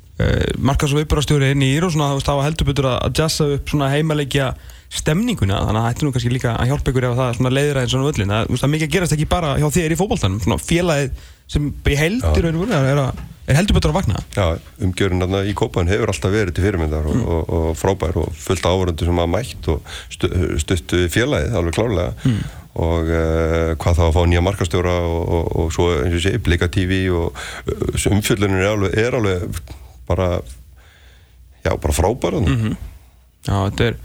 markas 0.62 0.94
og 0.94 1.00
viðbúrastjóri 1.02 1.52
inn 1.56 1.64
í 1.66 1.72
ír 1.74 1.88
og 1.88 1.94
svona 1.96 2.12
það 2.22 2.38
var 2.38 2.46
heldur 2.46 2.68
betur 2.70 2.88
að 2.92 3.18
jassa 3.18 3.48
upp 3.56 3.72
svona 3.72 3.90
heimalegja 3.90 4.52
stemninguna 4.94 5.62
þannig 5.66 5.80
að 5.80 5.86
það 5.86 5.94
ætti 5.94 6.06
nú 6.06 6.14
kannski 6.14 6.32
líka 6.34 6.54
að 6.54 6.70
hjálpa 6.70 6.92
ykkur 6.92 7.08
ef 7.08 7.16
það 7.18 7.30
er 7.30 7.38
svona 7.40 7.52
leiðir 7.58 7.80
aðeins 7.80 7.94
svona 7.96 8.10
völlin 8.10 8.34
það 8.34 8.66
er 8.68 8.74
mikið 8.76 8.92
gerast 8.94 9.16
ekki 9.16 9.30
bara 9.32 9.54
hjá 9.58 9.68
þér 9.74 9.96
í 9.96 9.98
fókbóltanum 9.98 10.42
svona 10.44 10.60
félagið 10.62 11.24
sem 11.50 11.70
í 11.74 11.98
heldur 11.98 12.48
er, 12.50 13.02
er 13.50 13.58
heldur 13.58 13.78
betur 13.80 13.94
að 13.94 13.98
vakna 13.98 14.22
Já, 14.38 14.46
umgjörun 14.86 15.38
í 15.50 15.56
Kópan 15.58 15.90
hefur 15.90 16.14
alltaf 16.14 16.34
verið 16.34 16.58
til 16.58 16.68
fyrirmyndar 16.68 17.10
og, 17.10 17.18
mm. 17.18 17.26
og, 17.26 17.54
og 17.58 17.78
frábær 17.80 18.20
og 18.22 18.34
fullt 18.38 18.70
áhörundu 18.70 19.08
sem 19.08 19.22
hafa 19.24 19.34
mætt 19.34 19.70
og 19.74 19.96
stuttu 20.14 21.06
félagið 21.14 21.58
alveg 21.58 21.78
klárlega 21.78 22.14
mm. 22.22 22.42
og 22.86 23.14
uh, 23.18 23.70
hvað 23.82 24.00
þá 24.00 24.04
að 24.08 24.18
fá 24.20 24.24
nýja 24.30 24.46
markastjóra 24.46 24.98
og, 25.10 25.54
og 25.58 25.74
svo 25.74 25.90
eins 25.98 26.20
og 26.22 26.26
sé, 26.28 26.38
Blika 26.46 26.70
TV 26.70 27.08
og 27.12 27.34
uh, 27.34 28.12
umfjöldunum 28.14 28.62
er 28.62 28.76
alveg, 28.76 29.00
er 29.04 29.18
alveg 29.20 29.64
bara 30.14 30.30
já, 31.64 31.72
bara 31.78 31.94
frábæra 31.94 32.44
mm 32.44 32.58
-hmm. 32.58 32.76
Já, 33.44 33.56
þetta 33.70 33.88
er 33.90 33.96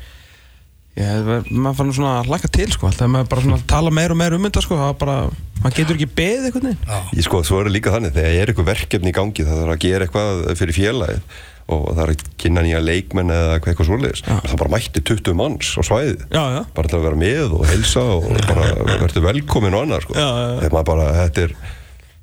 ég, 0.98 1.50
maður 1.50 1.76
fann 1.78 1.92
svona 1.94 2.14
að 2.20 2.32
hlaka 2.32 2.50
til 2.54 2.70
sko 2.72 2.88
alltaf 2.88 3.10
maður 3.10 3.28
bara 3.34 3.44
svona 3.44 3.60
tala 3.70 3.92
meir 3.94 4.14
og 4.14 4.18
meir 4.18 4.34
um 4.34 4.48
þetta 4.48 4.64
sko 4.64 4.78
það 4.78 4.88
er 4.88 4.98
bara, 5.02 5.18
maður 5.60 5.76
getur 5.76 5.98
ekki 5.98 6.16
beðið 6.18 6.48
eitthvað 6.48 7.14
Ég 7.18 7.26
sko, 7.26 7.42
svo 7.46 7.60
er 7.60 7.68
það 7.68 7.76
líka 7.76 7.94
þannig, 7.94 8.16
þegar 8.16 8.34
ég 8.34 8.42
er 8.42 8.52
eitthvað 8.52 8.72
verkefni 8.72 9.12
í 9.12 9.18
gangi 9.20 9.46
það 9.46 9.62
er 9.62 9.72
að 9.74 9.80
gera 9.86 10.08
eitthvað 10.08 10.42
fyrir 10.58 10.78
félagið 10.78 11.22
og 11.68 11.82
það 11.92 12.02
er 12.02 12.10
að 12.14 12.20
kynna 12.40 12.62
nýja 12.64 12.78
leikmenn 12.80 13.30
eða 13.30 13.56
eitthvað 13.58 13.88
svoleiðis, 13.90 14.22
það 14.24 14.60
bara 14.62 14.72
mætti 14.72 15.02
20 15.04 15.34
manns 15.36 15.72
á 15.76 15.82
svæði, 15.84 16.14
já, 16.32 16.44
já. 16.54 16.62
bara 16.74 16.88
til 16.88 16.96
að 16.96 17.04
vera 17.04 17.18
með 17.20 17.56
og 17.58 17.66
helsa 17.68 18.04
og 18.14 18.30
bara 18.48 18.70
verður 19.02 19.26
velkomin 19.26 19.76
og 19.76 19.84
annað 19.84 20.06
sko, 20.06 20.16
þegar 20.16 20.76
maður 20.78 20.88
bara, 20.88 21.10
þetta 21.18 21.44
er 21.44 21.52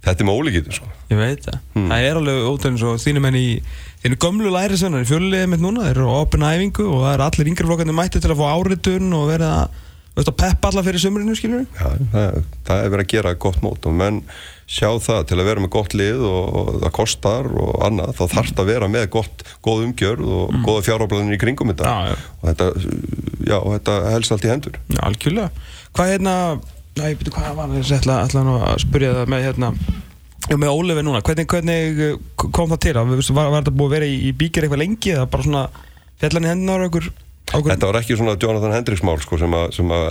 Þetta 0.05 0.21
er 0.21 0.27
með 0.27 0.39
ólíkið, 0.39 0.67
sko. 0.77 0.91
Ég 1.09 1.17
veit 1.17 1.45
það. 1.47 1.57
Hmm. 1.73 1.87
Það 1.89 1.99
er 2.05 2.19
alveg 2.19 2.49
ótrúin 2.51 2.77
svo 2.81 2.91
þínum 3.01 3.25
henni 3.29 3.41
í 3.41 3.53
þínu 4.03 4.17
gömlu 4.21 4.49
lærisvennar 4.53 5.01
í 5.01 5.09
fjölulegið 5.09 5.49
mitt 5.49 5.63
núna. 5.63 5.87
Þeir 5.87 5.97
eru 5.97 6.11
á 6.13 6.21
opin 6.21 6.45
æfingu 6.45 6.85
og 6.91 6.99
það 7.01 7.13
er 7.15 7.23
allir 7.25 7.49
yngreflokkandi 7.51 7.95
mætti 7.97 8.21
til 8.21 8.31
að 8.33 8.41
fá 8.41 8.47
áritun 8.53 9.15
og 9.17 9.23
vera 9.31 9.47
að, 9.63 9.79
veist, 10.19 10.29
að 10.29 10.37
peppa 10.43 10.69
alla 10.69 10.83
fyrir 10.85 11.01
sömurinu, 11.01 11.37
skiljur 11.39 11.63
við? 11.63 11.67
Já, 11.79 11.87
það, 12.13 12.37
það 12.69 12.77
er 12.83 12.93
verið 12.93 13.05
að 13.07 13.13
gera 13.15 13.33
gott 13.47 13.59
mót 13.65 13.81
og 13.89 13.97
menn 14.03 14.21
sjá 14.65 14.89
það 15.01 15.21
til 15.29 15.39
að 15.39 15.49
vera 15.49 15.61
með 15.61 15.71
gott 15.73 15.93
lið 15.97 16.21
og, 16.25 16.45
og 16.59 16.69
það 16.83 16.95
kostar 16.99 17.49
og 17.49 17.73
annað. 17.85 18.13
Þá 18.17 18.23
þarf 18.35 18.49
það 18.53 18.63
að 18.63 18.71
vera 18.75 18.87
með 18.93 19.09
gott, 19.17 19.37
góð 19.65 19.83
umgjörð 19.87 20.25
og 20.37 20.45
mm. 20.53 20.61
góða 20.69 20.85
fjárháblæðinir 20.85 21.37
í 21.37 21.41
kringum 21.41 21.73
þetta. 21.73 21.85
Já, 21.89 21.97
já. 22.13 22.15
Og 22.37 22.45
þetta, 22.51 22.65
já, 23.41 23.57
þetta 23.73 23.95
Já, 26.95 27.03
Já, 27.03 27.09
ég 27.11 27.19
byrju 27.19 27.33
hvað 27.35 27.55
var 27.57 27.67
það, 27.67 27.77
ég 27.81 27.89
ætla, 27.97 28.17
ætla 28.23 28.41
að 28.55 28.77
spyrja 28.85 29.15
það 29.17 29.31
með 29.33 29.41
hérna, 29.43 29.69
með 30.55 30.69
Ólefi 30.71 31.01
núna, 31.03 31.19
hvernig, 31.27 31.47
hvernig 31.51 31.99
eh, 32.05 32.45
kom 32.55 32.71
það 32.71 32.81
til? 32.85 32.93
Var, 32.95 33.33
var 33.35 33.57
þetta 33.57 33.73
búið 33.75 33.89
að 33.89 33.95
vera 33.97 34.07
í, 34.07 34.15
í 34.29 34.31
bíkir 34.39 34.63
eitthvað 34.63 34.81
lengi 34.83 35.11
eða 35.11 35.25
bara 35.33 35.47
svona 35.47 35.63
fjallan 36.21 36.47
í 36.47 36.51
hendunar 36.53 36.85
okkur? 37.59 37.73
Þetta 37.73 37.89
var 37.89 37.99
ekki 38.01 38.17
svona 38.19 38.35
Jonathan 38.41 38.75
Hendricks 38.75 39.03
mál 39.05 39.17
sko, 39.23 39.39
sem, 39.41 39.55
a, 39.55 39.65
sem 39.75 39.93
a, 39.95 40.01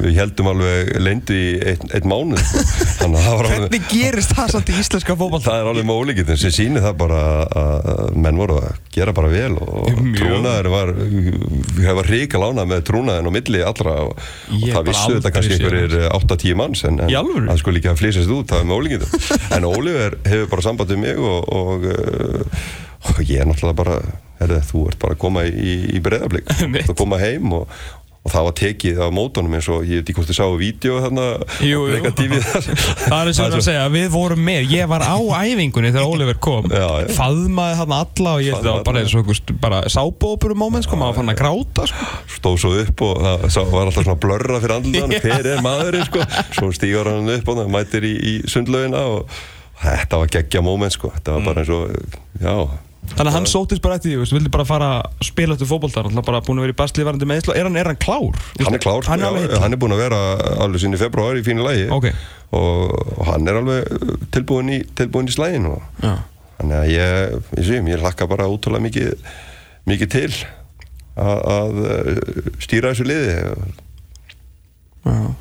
við 0.00 0.18
heldum 0.20 0.50
alveg 0.52 0.92
leindi 1.00 1.38
í 1.40 1.50
eitt, 1.72 1.84
eitt 1.94 2.08
mánuð 2.08 2.42
sko. 2.44 3.10
Hvernig 3.10 3.88
gerist 3.90 4.34
það 4.36 4.54
samt 4.56 4.72
í 4.72 4.78
íslenska 4.80 5.16
fókbal? 5.18 5.42
Það 5.44 5.62
er 5.62 5.70
alveg 5.72 5.88
en 6.20 6.40
sem 6.40 6.54
sýnir 6.54 6.84
það 6.84 6.96
bara 7.00 7.20
að 7.60 8.14
menn 8.20 8.38
voru 8.40 8.58
að 8.60 8.78
gera 8.94 9.14
bara 9.16 9.30
vel 9.32 9.54
og 9.60 9.88
trúnaður 10.18 10.70
var 10.72 10.92
við 10.96 11.84
hefum 11.86 12.02
ríkal 12.08 12.42
ánað 12.44 12.70
með 12.72 12.84
trúnaðin 12.90 13.30
og 13.30 13.34
milli 13.34 13.62
allra 13.66 13.96
og, 14.06 14.24
og 14.56 14.66
það 14.66 14.88
vissu 14.90 15.16
þetta 15.16 15.34
kannski 15.34 15.58
einhverjir 15.58 16.08
8-10 16.10 16.58
manns 16.60 16.84
en, 16.88 17.00
en 17.06 17.48
það 17.50 17.60
sko 17.62 17.74
líka 17.74 17.92
að 17.94 18.02
flýsast 18.02 18.34
út, 18.34 18.50
það 18.50 18.64
er 18.64 18.70
með 18.70 18.80
ólíkitt 18.80 19.30
en 19.56 19.68
Óliður 19.68 20.18
hefur 20.26 20.50
bara 20.54 20.66
sambandið 20.66 21.02
mig 21.04 21.20
og, 21.20 21.54
og, 21.60 21.86
uh, 21.90 22.66
og 23.10 23.22
ég 23.26 23.42
er 23.42 23.48
náttúrulega 23.50 23.80
bara 23.82 24.00
herðu, 24.40 24.60
þú 24.72 24.84
ert 24.90 25.00
bara 25.02 25.16
að 25.16 25.24
koma 25.24 25.46
í, 25.48 25.78
í 25.94 26.04
breðablík 26.04 26.52
þú 26.88 26.96
koma 26.98 27.18
heim 27.20 27.52
og, 27.56 27.80
og 28.20 28.32
það 28.34 28.46
var 28.46 28.54
tekið 28.60 28.98
á 29.00 29.06
mótunum 29.16 29.54
eins 29.56 29.68
og 29.72 29.84
ég 29.88 30.00
veit 30.00 30.10
ekki 30.10 30.16
hvort 30.18 30.30
þið 30.30 30.38
sáu 30.38 30.56
vídeo 30.60 30.98
þarna 31.00 31.26
jú, 31.64 31.84
jú. 31.88 32.00
það 33.10 33.14
er 33.16 33.30
eins 33.30 33.40
og 33.40 33.46
að 33.46 33.62
segja 33.64 33.86
við 33.92 34.08
vorum 34.12 34.42
með, 34.44 34.74
ég 34.74 34.90
var 34.90 35.04
á 35.04 35.16
æfingunni 35.16 35.92
þegar 35.92 36.08
Oliver 36.08 36.40
kom. 36.42 36.68
Já, 36.68 36.88
já. 37.04 37.08
faðmaði 37.16 37.78
þarna 37.80 38.00
alla 38.04 38.34
og 38.34 38.44
ég 38.44 38.58
það 38.58 38.68
var 38.70 38.84
bara 38.90 39.04
eins 39.04 39.16
og 39.16 39.54
bara 39.62 39.80
sábópurum 39.92 40.60
móment 40.64 40.88
sko, 40.88 41.00
maður 41.00 41.20
fann 41.20 41.32
að 41.32 41.40
gráta 41.40 41.88
sko. 41.88 42.10
stóð 42.36 42.60
svo 42.64 42.74
upp 42.82 43.06
og 43.08 43.24
það 43.46 43.72
var 43.72 43.88
alltaf 43.88 44.04
svona 44.04 44.20
blörra 44.26 44.60
fyrir 44.60 44.76
andan 44.76 45.16
hver 45.24 45.50
er 45.54 45.64
maðurinn 45.64 46.06
sko? 46.10 46.28
Svo 46.58 46.74
stígur 46.76 47.08
hann 47.12 47.32
upp 47.38 47.48
og 47.48 47.62
það 47.62 47.72
mætir 47.76 48.08
í, 48.08 48.14
í 48.20 48.36
sundlaugina 48.50 49.06
og 49.16 49.40
þetta 49.80 50.20
var 50.20 50.36
geggja 50.36 50.64
móment 50.64 50.92
sko. 50.92 51.12
Þetta 51.16 51.38
var 51.38 51.50
bara 51.50 51.64
eins 51.64 51.72
og, 51.72 52.16
já 52.44 52.54
Þannig 53.10 53.30
að 53.30 53.36
hann 53.36 53.48
sótist 53.50 53.82
bara 53.84 53.96
eftir 53.98 54.12
því, 54.14 54.26
þú 54.30 54.36
vildi 54.36 54.52
bara 54.54 54.66
fara 54.68 54.90
að 55.00 55.24
spila 55.28 55.56
eftir 55.56 55.68
fókbóltar, 55.68 56.06
hann 56.08 56.20
er 56.20 56.26
bara 56.26 56.40
búin 56.46 56.60
að 56.60 56.66
vera 56.66 56.74
í 56.74 56.78
bastlíðvarandi 56.78 57.28
með 57.28 57.42
Ísla, 57.42 57.56
er 57.58 57.66
hann, 57.66 57.78
er 57.80 57.90
hann 57.90 57.98
klár? 58.00 58.38
Hann 58.60 58.76
er 58.78 58.82
klár, 58.84 59.08
hann 59.10 59.24
er, 59.26 59.56
hann 59.64 59.76
er 59.76 59.80
búin 59.82 59.94
að 59.96 60.02
vera 60.04 60.20
alveg 60.64 60.84
sín 60.84 60.96
í 60.96 61.00
februar 61.00 61.36
í 61.36 61.42
fínu 61.44 61.66
lægi 61.66 61.88
okay. 61.96 62.14
og, 62.56 62.94
og 63.18 63.26
hann 63.28 63.50
er 63.50 63.60
alveg 63.60 64.06
tilbúin 64.36 64.72
í, 64.76 64.80
tilbúin 64.96 65.28
í 65.28 65.34
slægin 65.34 65.68
og 65.72 65.82
þannig 66.00 66.78
að 66.78 66.94
ég, 66.94 67.36
ég 67.58 67.68
sé, 67.68 67.82
ég 67.92 68.06
hlakka 68.06 68.30
bara 68.30 68.48
útrúlega 68.52 68.86
mikið, 68.86 69.28
mikið 69.90 70.14
til 70.14 70.30
að, 71.20 71.38
að 71.58 71.78
stýra 72.62 72.94
þessu 72.94 73.08
liði. 73.10 73.36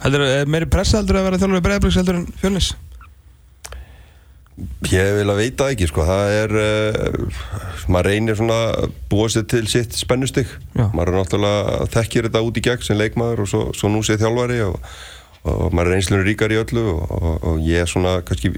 Heldur, 0.03 0.23
er 0.23 0.49
meiri 0.49 0.67
pressa 0.71 1.01
heldur 1.01 1.19
að 1.19 1.29
vera 1.29 1.41
þjálfur 1.41 1.59
í 1.59 1.65
bregðarblöks 1.65 1.99
heldur 1.99 2.21
en 2.21 2.29
fjölnis? 2.41 2.73
Ég 4.89 5.13
vil 5.19 5.27
að 5.29 5.39
veita 5.41 5.69
ekki 5.73 5.87
sko, 5.89 6.05
það 6.07 6.33
er, 6.37 6.55
uh, 6.57 7.45
maður 7.91 8.09
reynir 8.09 8.39
svona 8.39 8.59
að 8.71 8.97
búa 9.11 9.29
sér 9.31 9.45
til 9.51 9.63
sitt 9.71 9.95
spennustygg, 9.97 10.51
maður 10.75 11.13
er 11.13 11.17
náttúrulega 11.19 11.87
þekkir 11.93 12.29
þetta 12.29 12.43
út 12.47 12.59
í 12.59 12.65
gegn 12.65 12.85
sem 12.85 12.99
leikmaður 12.99 13.45
og 13.45 13.49
svo, 13.51 13.63
svo 13.77 13.91
nú 13.91 14.03
séð 14.05 14.25
þjálfari 14.25 14.59
og, 14.67 14.77
og 15.45 15.65
maður 15.73 15.91
er 15.91 15.97
reynslunum 15.97 16.27
ríkar 16.27 16.55
í 16.55 16.61
öllu 16.61 16.85
og, 16.95 17.01
og, 17.19 17.33
og 17.51 17.65
ég 17.65 17.85
er 17.85 17.91
svona 17.91 18.19
kannski 18.27 18.53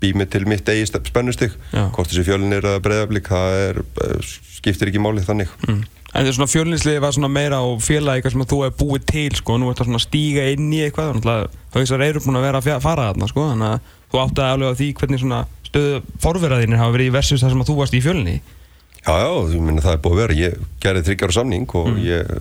bý 0.00 0.14
mig 0.16 0.30
til 0.32 0.46
mitt 0.48 0.68
eigi 0.72 0.88
spennustygg, 0.88 1.56
hvort 1.72 2.08
þessi 2.08 2.24
fjölinir 2.24 2.64
eða 2.64 2.84
breyðablík, 2.84 3.28
það 3.28 3.56
er, 3.66 3.80
uh, 4.06 4.34
skiptir 4.60 4.92
ekki 4.92 5.02
máli 5.02 5.24
þannig. 5.26 5.50
Mm. 5.68 5.82
En 6.10 6.26
því 6.26 6.32
svona 6.34 6.50
fjölinsliði 6.50 7.02
var 7.04 7.14
svona 7.14 7.30
meira 7.30 7.60
á 7.62 7.66
félagi 7.78 8.18
eitthvað 8.18 8.32
sem 8.34 8.46
þú 8.50 8.56
hefði 8.64 8.78
búið 8.80 9.04
til 9.12 9.36
sko, 9.38 9.58
nú 9.60 9.68
ert 9.70 9.78
það 9.78 9.90
svona 9.90 10.02
stíga 10.02 10.46
inn 10.50 10.72
í 10.74 10.80
eitthvað, 10.82 11.12
þannig 11.20 11.30
að 11.36 11.58
þessar 11.76 12.04
eru 12.08 12.22
búin 12.24 12.38
að 12.40 12.46
vera 12.48 12.62
að 12.64 12.82
fara 12.82 13.04
þarna 13.10 13.28
sko, 13.30 13.44
þannig 13.52 13.74
að 13.76 13.92
þú 14.10 14.22
átti 14.24 14.44
að 14.44 14.54
alveg 14.54 14.74
á 14.74 14.78
því 14.80 14.90
hvernig 15.00 15.22
svona 15.22 15.40
stöðu 15.70 16.02
forverðarðinir 16.22 16.82
hafa 16.82 16.96
verið 16.96 17.10
í 17.10 17.14
versus 17.14 17.44
þar 17.44 17.54
sem 17.54 17.62
að 17.62 17.70
þú 17.70 17.78
varst 17.78 17.96
í 17.96 18.02
fjölinni. 18.04 18.36
Já, 19.00 19.14
já, 19.16 19.30
ég 19.54 19.64
minna 19.64 19.84
það 19.84 19.96
er 19.96 20.04
búið 20.04 20.14
að 20.16 20.22
vera, 20.24 20.38
ég 20.40 20.68
gerði 20.82 21.06
þryggjára 21.08 21.36
samning 21.38 21.74
og 21.80 21.90
mm. 21.94 22.00
ég 22.04 22.32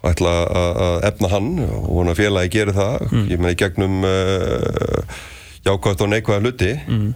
og 0.00 0.08
ætla 0.08 0.30
að 0.56 1.02
efna 1.10 1.28
hann 1.28 1.50
og 1.66 1.90
vona 1.92 2.16
félagi 2.16 2.54
gerir 2.54 2.76
það. 2.76 3.10
Ég 3.28 3.40
meina 3.40 3.52
í 3.52 3.60
gegnum 3.60 4.00
uh, 4.08 5.18
jákvæmt 5.66 6.04
og 6.04 6.08
neikvæða 6.08 6.40
hluti 6.40 6.70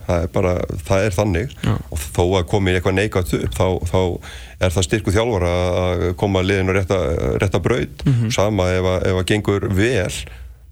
það 0.04 0.18
er 0.18 0.30
bara, 0.34 0.54
það 0.84 1.06
er 1.06 1.16
þannig. 1.16 1.54
Og 1.88 2.02
þó 2.02 2.22
að 2.26 2.46
komi 2.52 2.74
eitthvað 2.74 2.98
neikvægt 2.98 3.34
upp 3.40 3.56
þá, 3.56 3.66
þá 3.88 4.00
er 4.66 4.74
það 4.76 4.88
styrku 4.88 5.14
þjálfara 5.16 5.52
að 5.84 6.06
koma 6.20 6.44
liðinu 6.44 6.76
rétta, 6.76 7.00
rétta 7.40 7.62
braut. 7.64 8.04
Sama 8.36 8.68
ef 8.76 8.90
að, 8.92 9.08
ef 9.10 9.20
að 9.22 9.28
gengur 9.32 9.68
vel 9.72 10.12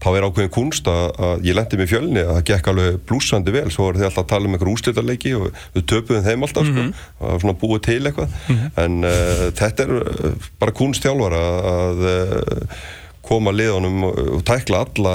þá 0.03 0.09
er 0.13 0.25
ákveðin 0.27 0.53
kunst 0.53 0.89
að, 0.91 1.03
að 1.23 1.45
ég 1.47 1.57
lendi 1.57 1.79
með 1.79 1.91
fjölni 1.93 2.23
að 2.23 2.33
það 2.33 2.47
gekk 2.51 2.71
alveg 2.73 2.97
blúsandi 3.09 3.55
vel. 3.55 3.67
Svo 3.71 3.87
voru 3.87 4.01
þið 4.01 4.09
alltaf 4.09 4.25
að 4.25 4.31
tala 4.33 4.49
um 4.49 4.57
einhver 4.57 4.71
úrslitaleiki 4.73 5.35
og 5.39 5.61
við 5.77 5.85
töpuðum 5.93 6.25
þeim 6.27 6.47
alltaf 6.47 6.71
sko, 6.71 6.87
það 7.21 7.29
var 7.29 7.45
svona 7.45 7.59
búið 7.61 7.85
til 7.87 8.01
eitthvað. 8.01 8.35
En 8.83 8.99
uh, 9.07 9.45
þetta 9.61 9.87
er 9.87 9.95
uh, 10.01 10.49
bara 10.63 10.75
kunst 10.81 11.07
þjálfara 11.07 11.45
að 11.75 12.03
uh, 12.09 12.83
koma 13.23 13.55
liðunum 13.55 14.09
og, 14.11 14.43
tækla 14.49 14.83
alla 14.87 15.15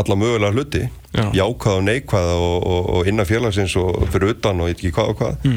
alla 0.00 0.14
mögulega 0.16 0.54
hluti. 0.54 0.84
Já. 1.10 1.24
jákvæða 1.34 1.74
og 1.74 1.82
neikvæða 1.82 2.34
og, 2.38 2.66
og, 2.70 2.84
og 2.94 3.08
innan 3.10 3.26
félagsins 3.26 3.72
og 3.76 4.04
fyrir 4.14 4.36
utan 4.36 4.62
og 4.62 4.70
ég 4.70 4.76
veit 4.76 4.84
ekki 4.84 4.94
hvað 4.94 5.10
og 5.10 5.18
hvað. 5.18 5.48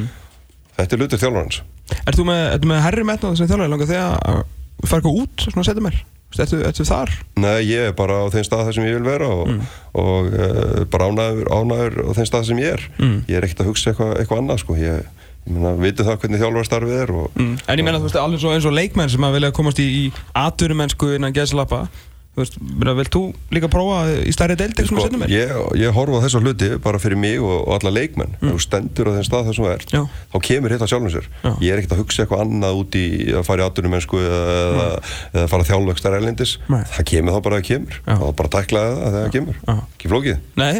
Þetta 0.74 0.96
er 0.96 1.04
hlutur 1.04 1.22
þjálfarans. 1.22 1.60
Ert 2.02 2.18
þú 2.18 2.26
með, 2.26 2.66
með 2.72 2.82
herri 2.88 3.06
metnað 3.06 3.38
sem 3.38 3.52
þjálfari? 3.52 3.70
Langar 3.70 3.92
þegar 3.92 4.18
að 4.34 4.90
fara 4.90 5.14
út 5.14 5.46
svona 5.46 5.68
setja 5.68 5.86
mér? 5.86 6.00
Ertu, 6.40 6.60
ertu 6.66 6.86
þar? 6.88 7.12
Nei, 7.38 7.60
ég 7.70 7.90
er 7.90 7.98
bara 7.98 8.22
á 8.24 8.26
þeim 8.34 8.46
stað 8.48 8.64
þar 8.68 8.78
sem 8.78 8.88
ég 8.88 8.96
vil 8.98 9.06
vera 9.06 9.28
og, 9.30 9.52
og 9.94 10.32
uh, 10.34 10.86
bara 10.94 11.10
ánæður, 11.12 11.52
ánæður 11.54 12.00
á 12.08 12.12
þeim 12.18 12.30
stað 12.32 12.48
sem 12.50 12.64
ég 12.64 12.74
er 12.78 12.88
ég 13.30 13.36
er 13.38 13.46
ekkert 13.48 13.62
að 13.66 13.70
hugsa 13.72 13.92
eitthvað, 13.94 14.16
eitthvað 14.22 14.42
annað 14.44 14.64
sko. 14.64 14.78
ég, 14.80 15.04
ég 15.44 15.54
meina, 15.54 15.76
vitum 15.84 16.08
það 16.08 16.18
hvernig 16.24 16.42
þjálfarstarfið 16.44 16.98
er 17.04 17.14
og, 17.18 17.28
Mm. 17.36 17.54
En 17.68 17.80
ég 17.80 17.86
meina 17.86 18.00
þú 18.00 18.10
veist 18.10 18.42
svo 18.42 18.56
eins 18.56 18.66
og 18.66 18.74
leikmenn 18.74 19.10
sem 19.14 19.24
að 19.28 19.38
vilja 19.38 19.52
komast 19.52 19.80
í, 19.84 19.88
í 20.04 20.04
atvinnumennsku 20.34 21.14
innan 21.18 21.36
geðslappa 21.36 21.86
Vilt 22.34 23.12
þú 23.14 23.20
líka 23.54 23.68
prófa 23.70 23.98
í 24.26 24.32
stærri 24.34 24.56
mér? 24.58 24.74
Sko, 24.90 25.04
ég, 25.30 25.52
ég 25.78 25.92
horfa 25.94 26.18
á 26.18 26.24
þessa 26.26 26.40
hluti 26.42 26.70
bara 26.82 26.98
fyrir 27.02 27.20
mig 27.22 27.38
og, 27.38 27.68
og 27.68 27.76
alla 27.78 27.92
leikmenn 27.94 28.32
ef 28.40 28.48
þú 28.56 28.62
stendur 28.64 29.10
á 29.10 29.12
þeim 29.20 29.28
stað 29.28 29.50
þar 29.50 29.58
sem 29.58 29.66
þú 29.68 29.70
ert 29.74 29.94
Já. 29.94 30.02
þá 30.34 30.38
kemur 30.48 30.74
hitt 30.74 30.82
á 30.82 30.90
sjálfum 30.90 31.14
sér 31.14 31.28
Já. 31.44 31.52
ég 31.62 31.70
er 31.76 31.82
ekkert 31.84 31.94
að 31.94 32.02
hugsa 32.02 32.24
eitthvað 32.26 32.42
annað 32.48 32.80
út 32.82 32.98
í 32.98 33.04
að 33.38 33.46
fara 33.46 33.62
í 33.62 33.68
atvinnumennsku 33.70 34.22
eða, 34.24 34.88
eða 35.36 35.46
fara 35.54 35.68
þjálfvegstar 35.70 36.18
erlendis 36.18 36.56
Nei. 36.74 36.82
það 36.96 37.08
kemur 37.14 37.38
þá 37.38 37.40
bara 37.46 37.60
að 37.60 37.62
það 37.62 37.70
kemur 37.70 38.02
Já. 38.02 38.18
þá 38.18 38.26
bara 38.42 38.54
tæklaði 38.58 38.98
það 38.98 39.14
þegar 39.14 39.22
það 39.28 39.32
kemur 39.38 39.62
Já. 39.62 39.78
ekki 39.94 40.14
flókið 40.16 40.42
Nei, 40.64 40.74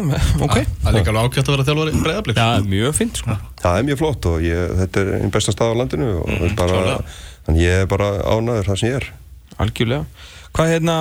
ok 0.48 0.58
Það 0.58 0.90
er 0.90 0.98
líka 0.98 1.14
alveg 1.14 1.30
ágætt 1.30 1.46
að 1.46 1.54
vera 1.54 1.68
þjálfari 1.70 2.02
breyðablík 2.02 2.42
Já, 2.42 2.48
mjög 2.74 2.98
fint 2.98 3.22
sko 3.22 3.38
Það 3.62 3.78
er 3.78 3.86
mjög 3.92 4.02
flott 4.02 4.26
og 4.34 4.42
ég, 4.44 4.74
þetta 4.82 5.02
er 5.06 5.12
einn 5.20 5.32
besta 5.38 5.54
stað 5.54 5.70
á 5.72 5.80
landinu 5.84 6.10
og 6.18 6.32
Mm, 6.34 6.54
bara, 6.58 6.98
ég 7.54 7.84
er 7.84 7.88
bara 7.88 8.08
ánæður 8.26 8.66
það 8.72 8.78
sem 8.80 8.88
ég 8.90 8.96
er. 8.98 9.06
Algjörlega 9.62 10.04
Hvað 10.54 10.70
hérna, 10.70 10.96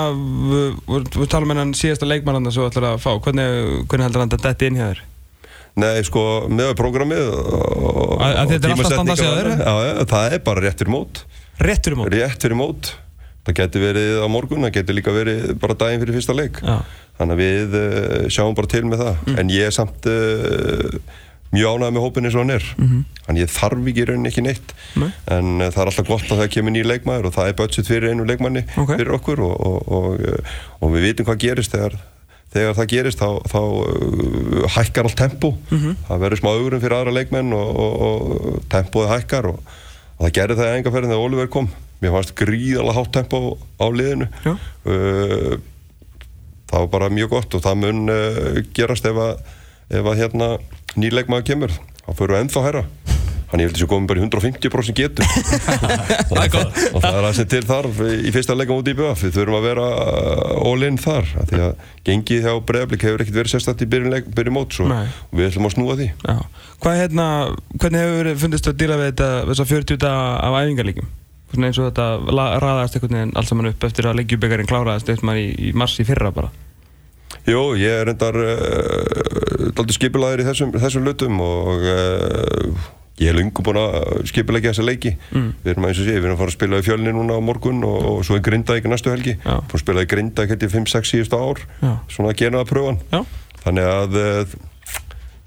við, 0.50 1.26
talum 1.30 1.46
um 1.46 1.54
hennan 1.54 1.74
síðasta 1.78 2.08
leikmannanda 2.10 2.54
sem 2.54 2.64
þú 2.64 2.70
ætlar 2.72 2.88
að 2.90 3.02
fá 3.04 3.12
Hvernig, 3.22 3.52
hvernig 3.86 4.08
heldur 4.08 4.24
hann 4.24 4.34
að 4.34 4.46
detti 4.48 4.70
inn 4.70 4.80
hjá 4.80 4.88
þér? 4.88 5.04
Nei, 5.84 6.02
sko, 6.06 6.24
með 6.54 6.74
programmið 6.78 7.30
og, 7.34 8.18
er 9.42 9.48
já, 9.54 10.04
það 10.10 10.36
er 10.36 10.44
bara 10.46 10.62
rétt 10.62 10.84
fyrir 10.84 10.94
mót. 10.94 11.24
Réttur 11.66 11.96
í 11.96 11.98
mót 11.98 12.14
Rétt 12.14 12.46
fyrir 12.46 12.60
mót. 12.60 12.92
Það 13.44 13.58
getur 13.58 13.84
verið 13.84 14.20
á 14.24 14.28
morgun, 14.32 14.64
það 14.64 14.76
getur 14.78 14.98
líka 15.00 15.14
verið 15.16 15.48
bara 15.60 15.76
daginn 15.82 16.04
fyrir 16.04 16.16
fyrsta 16.16 16.36
leik. 16.38 16.62
Já. 16.64 16.78
Þannig 17.18 17.34
að 17.34 17.42
við 17.42 17.76
uh, 17.80 18.14
sjáum 18.32 18.56
bara 18.58 18.72
til 18.72 18.84
með 18.88 19.02
það. 19.04 19.34
En 19.42 19.52
ég 19.54 19.68
er 19.68 19.76
samt 19.76 20.08
uh, 20.10 21.18
mjög 21.54 21.76
ánægð 21.78 21.94
með 21.96 22.06
hópin 22.08 22.28
eins 22.30 22.38
og 22.38 22.44
hann 22.44 22.56
er. 22.56 22.66
Þannig 23.28 23.44
ég 23.46 23.52
þarf 23.54 23.90
ekki 23.92 24.02
í 24.04 24.08
rauninni 24.10 24.32
ekki 24.32 24.44
neitt. 24.46 24.74
Nei. 25.00 25.10
En 25.32 25.52
uh, 25.62 25.68
það 25.70 25.82
er 25.84 25.92
alltaf 25.92 26.08
gott 26.10 26.32
að 26.34 26.42
það 26.44 26.50
kemur 26.58 26.74
nýr 26.76 26.90
leikmaður 26.90 27.30
og 27.30 27.36
það 27.38 27.52
er 27.52 27.60
budget 27.62 27.92
fyrir 27.92 28.10
einu 28.14 28.26
leikmanni 28.28 28.66
Ok. 28.74 28.96
fyrir 28.98 29.14
okkur 29.20 29.44
og, 29.46 29.54
og, 29.70 29.94
og, 30.00 30.26
uh, 30.34 30.58
og 30.82 30.92
við 30.98 31.08
vitum 31.10 31.30
hvað 31.30 31.40
gerist 31.46 31.76
þegar 31.78 31.96
þegar 32.54 32.76
það 32.78 32.90
gerist 32.92 33.22
þá, 33.24 33.30
þá 33.50 33.60
uh, 33.62 34.66
hækkar 34.76 35.08
allt 35.10 35.18
tempo 35.18 35.54
það 36.10 36.20
verður 36.26 36.42
smá 36.44 36.50
augurum 36.54 36.82
fyrir 36.84 36.98
aðra 37.00 37.14
leikmenn 37.16 37.56
og, 37.58 37.80
og, 37.86 38.04
og 38.10 38.60
tempoði 38.70 39.10
hækkar 39.16 39.48
og, 39.50 39.72
það 40.20 40.36
gerði 40.38 40.58
það 40.60 40.70
í 40.70 40.78
engaferðin 40.82 41.14
þegar 41.16 41.26
Oliver 41.26 41.50
kom 41.56 41.72
mér 42.04 42.14
fannst 42.14 42.36
gríðalega 42.38 42.94
hátt 43.00 43.14
tempo 43.16 43.40
á 43.82 43.86
liðinu 43.90 44.28
uh, 44.46 45.58
það 46.70 46.78
var 46.86 46.92
bara 46.94 47.10
mjög 47.14 47.34
gott 47.34 47.58
og 47.58 47.64
það 47.66 47.82
mun 47.82 48.04
uh, 48.14 48.62
gerast 48.78 49.06
ef 49.10 49.18
að, 49.26 49.34
ef 49.94 50.10
að 50.10 50.22
hérna 50.24 50.54
nýleikmaður 51.00 51.50
kemur 51.52 51.76
þá 52.04 52.12
fyrir 52.18 52.36
við 52.36 52.44
ennþá 52.44 52.68
herra 52.68 52.86
Þannig 53.54 53.68
ég 53.68 53.70
held 53.70 53.76
að 53.76 53.78
þessu 53.78 53.88
komum 53.92 54.06
bara 54.10 54.18
í 54.18 54.24
150% 54.26 54.96
getur 54.98 55.28
Það 56.32 56.40
er 56.42 56.48
gott 56.56 56.78
og 56.90 57.04
það 57.04 57.18
er 57.20 57.26
það 57.28 57.36
sem 57.38 57.50
til 57.52 57.60
þarf 57.70 58.00
í 58.10 58.32
fyrsta 58.34 58.56
leika 58.58 58.74
út 58.74 58.90
í 58.90 58.96
BF 58.98 59.22
við 59.28 59.36
þurfum 59.36 59.58
að 59.60 59.68
vera 59.68 59.90
all 60.72 60.88
in 60.88 60.98
þar 61.04 61.30
af 61.38 61.52
því 61.52 61.60
að 61.68 61.84
gengið 62.10 62.48
hjá 62.48 62.56
bregðarblik 62.72 63.06
hefur 63.06 63.24
ekkert 63.26 63.38
verið 63.38 63.54
sérstætt 63.54 63.86
í 63.86 63.90
byrjun, 63.94 64.16
leik, 64.16 64.32
byrjun 64.34 64.58
mót 64.58 64.74
svo, 64.74 64.88
Nei. 64.90 65.06
og 65.06 65.38
við 65.38 65.52
ætlum 65.52 65.70
að 65.70 65.76
snúa 65.76 66.00
því 66.02 66.10
Já. 66.10 66.40
Hvað 66.82 67.00
hérna, 67.04 67.28
hvernig 67.78 68.08
hefur 68.08 68.32
fundist 68.48 68.72
að 68.74 68.80
díla 68.82 68.98
við 69.04 69.12
þetta, 69.12 69.30
þessa 69.52 69.70
40 69.76 70.02
daga 70.02 70.26
af 70.42 70.60
æfingarleikum? 70.64 71.14
Eins 71.54 71.78
og 71.78 71.92
þetta 71.92 72.10
raðaðist 72.34 72.98
einhvern 72.98 73.20
veginn 73.20 73.38
allt 73.38 73.54
saman 73.54 73.70
upp 73.70 73.86
eftir 73.86 74.10
að 74.10 74.24
leikjubögarinn 74.24 74.70
kláraðist 74.74 75.14
eftir 75.14 75.30
maður 75.30 75.46
í, 75.46 75.50
í 75.70 75.76
mars 75.78 76.00
í 76.02 76.08
fyrra 76.08 76.34
bara. 76.34 76.50
Jó, 77.50 77.62
ég 77.76 77.92
er 77.92 78.06
reyndar 78.08 78.38
uh, 78.40 79.72
daldur 79.76 79.96
skipulaður 79.98 80.44
í 80.44 80.48
þessum, 80.48 80.70
þessum 80.80 81.04
lutum 81.08 81.40
og 81.44 81.84
uh, 81.84 82.92
ég 83.20 83.30
er 83.30 83.36
lungu 83.38 83.64
búin 83.66 83.78
að 83.82 84.24
skipulegja 84.32 84.72
þessa 84.74 84.86
leiki 84.88 85.12
Mm. 85.34 85.50
við 85.64 85.72
erum 85.74 85.86
eins 85.90 86.00
og 86.00 86.08
sé, 86.08 86.14
við 86.16 86.24
erum 86.28 86.36
að 86.38 86.42
fara 86.44 86.52
að 86.54 86.58
spila 86.58 86.80
í 86.82 86.86
fjölni 86.88 87.14
núna 87.14 87.36
á 87.38 87.42
morgun 87.44 87.84
og, 87.88 87.98
og 88.14 88.20
svo 88.26 88.38
í 88.40 88.44
Grindavík 88.46 88.88
næstu 88.90 89.12
helgi 89.14 89.36
Já. 89.44 89.58
búin 89.60 89.78
að 89.80 89.84
spila 89.84 90.04
í 90.06 90.10
Grindavík 90.14 90.54
hérna 90.54 90.70
í 90.70 90.74
5-6 90.74 91.12
síðustu 91.14 91.40
ár 91.40 91.62
Já. 91.84 91.92
svona 92.16 92.32
að 92.34 92.40
gera 92.42 92.62
það 92.64 92.72
pröfan 92.74 93.00
Já. 93.14 93.20
þannig 93.68 93.90
að 93.92 94.18
uh, 94.24 94.58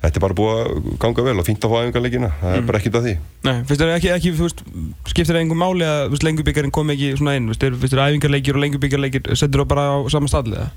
þetta 0.07 0.21
er 0.21 0.23
bara 0.27 0.37
búið 0.39 0.61
að 0.63 0.89
ganga 1.03 1.27
vel 1.27 1.37
og 1.43 1.47
fínt 1.49 1.65
að 1.67 1.73
fá 1.75 1.79
æfingarleikina 1.83 2.31
það 2.41 2.51
Mm. 2.53 2.59
er 2.61 2.67
bara 2.71 2.79
ekkert 2.83 2.99
að 3.01 3.07
því 3.09 3.15
Nei, 3.49 3.57
finnst 3.67 3.83
þér 3.83 3.95
ekki, 3.97 4.11
ekki, 4.21 4.35
þú 4.39 4.47
veist, 4.51 4.65
skiptir 5.11 5.33
það 5.35 5.43
einhver 5.43 5.63
máli 5.65 5.87
að, 5.89 6.19
lengjubíkarinn 6.29 6.75
kom 6.77 6.93
ekki 6.95 7.13
svona 7.19 7.35
inn, 7.41 7.49
finnst 7.51 7.65
þér, 7.97 8.05
æfingarleikir 8.11 8.59
og 8.61 8.63
lengjubíkarleikir, 8.67 9.33
settur 9.35 9.65
þú 9.65 9.71
bara 9.75 9.87
á 9.91 9.97
sama 10.13 10.31
staðlega? 10.31 10.69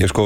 Ég 0.00 0.08
sko, 0.08 0.22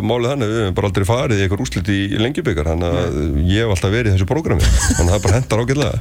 málið 0.00 0.30
þannig, 0.32 0.48
við 0.48 0.60
hefum 0.62 0.76
bara 0.78 0.88
aldrei 0.88 1.04
farið 1.04 1.36
í 1.40 1.42
eitthvað 1.44 1.60
úrslit 1.66 1.88
í 1.92 1.98
lengjubikar 2.22 2.68
þannig 2.70 2.94
að 3.00 3.18
ég 3.52 3.58
hef 3.66 3.72
alltaf 3.74 3.92
verið 3.92 4.08
í 4.08 4.14
þessu 4.14 4.26
prógrami 4.30 4.64
að 4.64 5.10
það 5.10 5.18
bara 5.26 5.34
hendar 5.36 5.60
ágætlega 5.60 5.92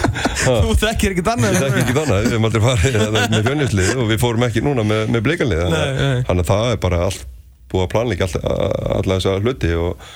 Þú 0.64 0.76
þekkir 0.80 1.12
ekkert 1.16 1.28
annað. 1.34 1.52
Ég 1.52 1.60
þekki 1.66 1.82
ekki 1.84 1.96
þannig, 1.98 2.16
við 2.16 2.32
hefum 2.32 2.48
aldrei 2.48 2.62
farið 2.64 2.96
með 3.34 3.44
fjölnislið 3.50 3.90
og 4.00 4.08
við 4.12 4.20
fórum 4.24 4.46
ekki 4.48 4.62
núna 4.64 4.86
með, 4.88 5.02
með 5.12 5.24
bleikanlið 5.28 5.62
nei. 5.68 5.82
að- 6.32 6.42
það 6.48 6.70
er 6.72 6.80
bara 6.86 7.02
allt 7.10 7.26
búið 7.72 7.84
að 7.84 7.92
planleika 7.92 8.28
all, 8.30 8.42
alla 8.96 9.18
þessa 9.20 9.36
hluti 9.44 9.72
og 9.76 10.08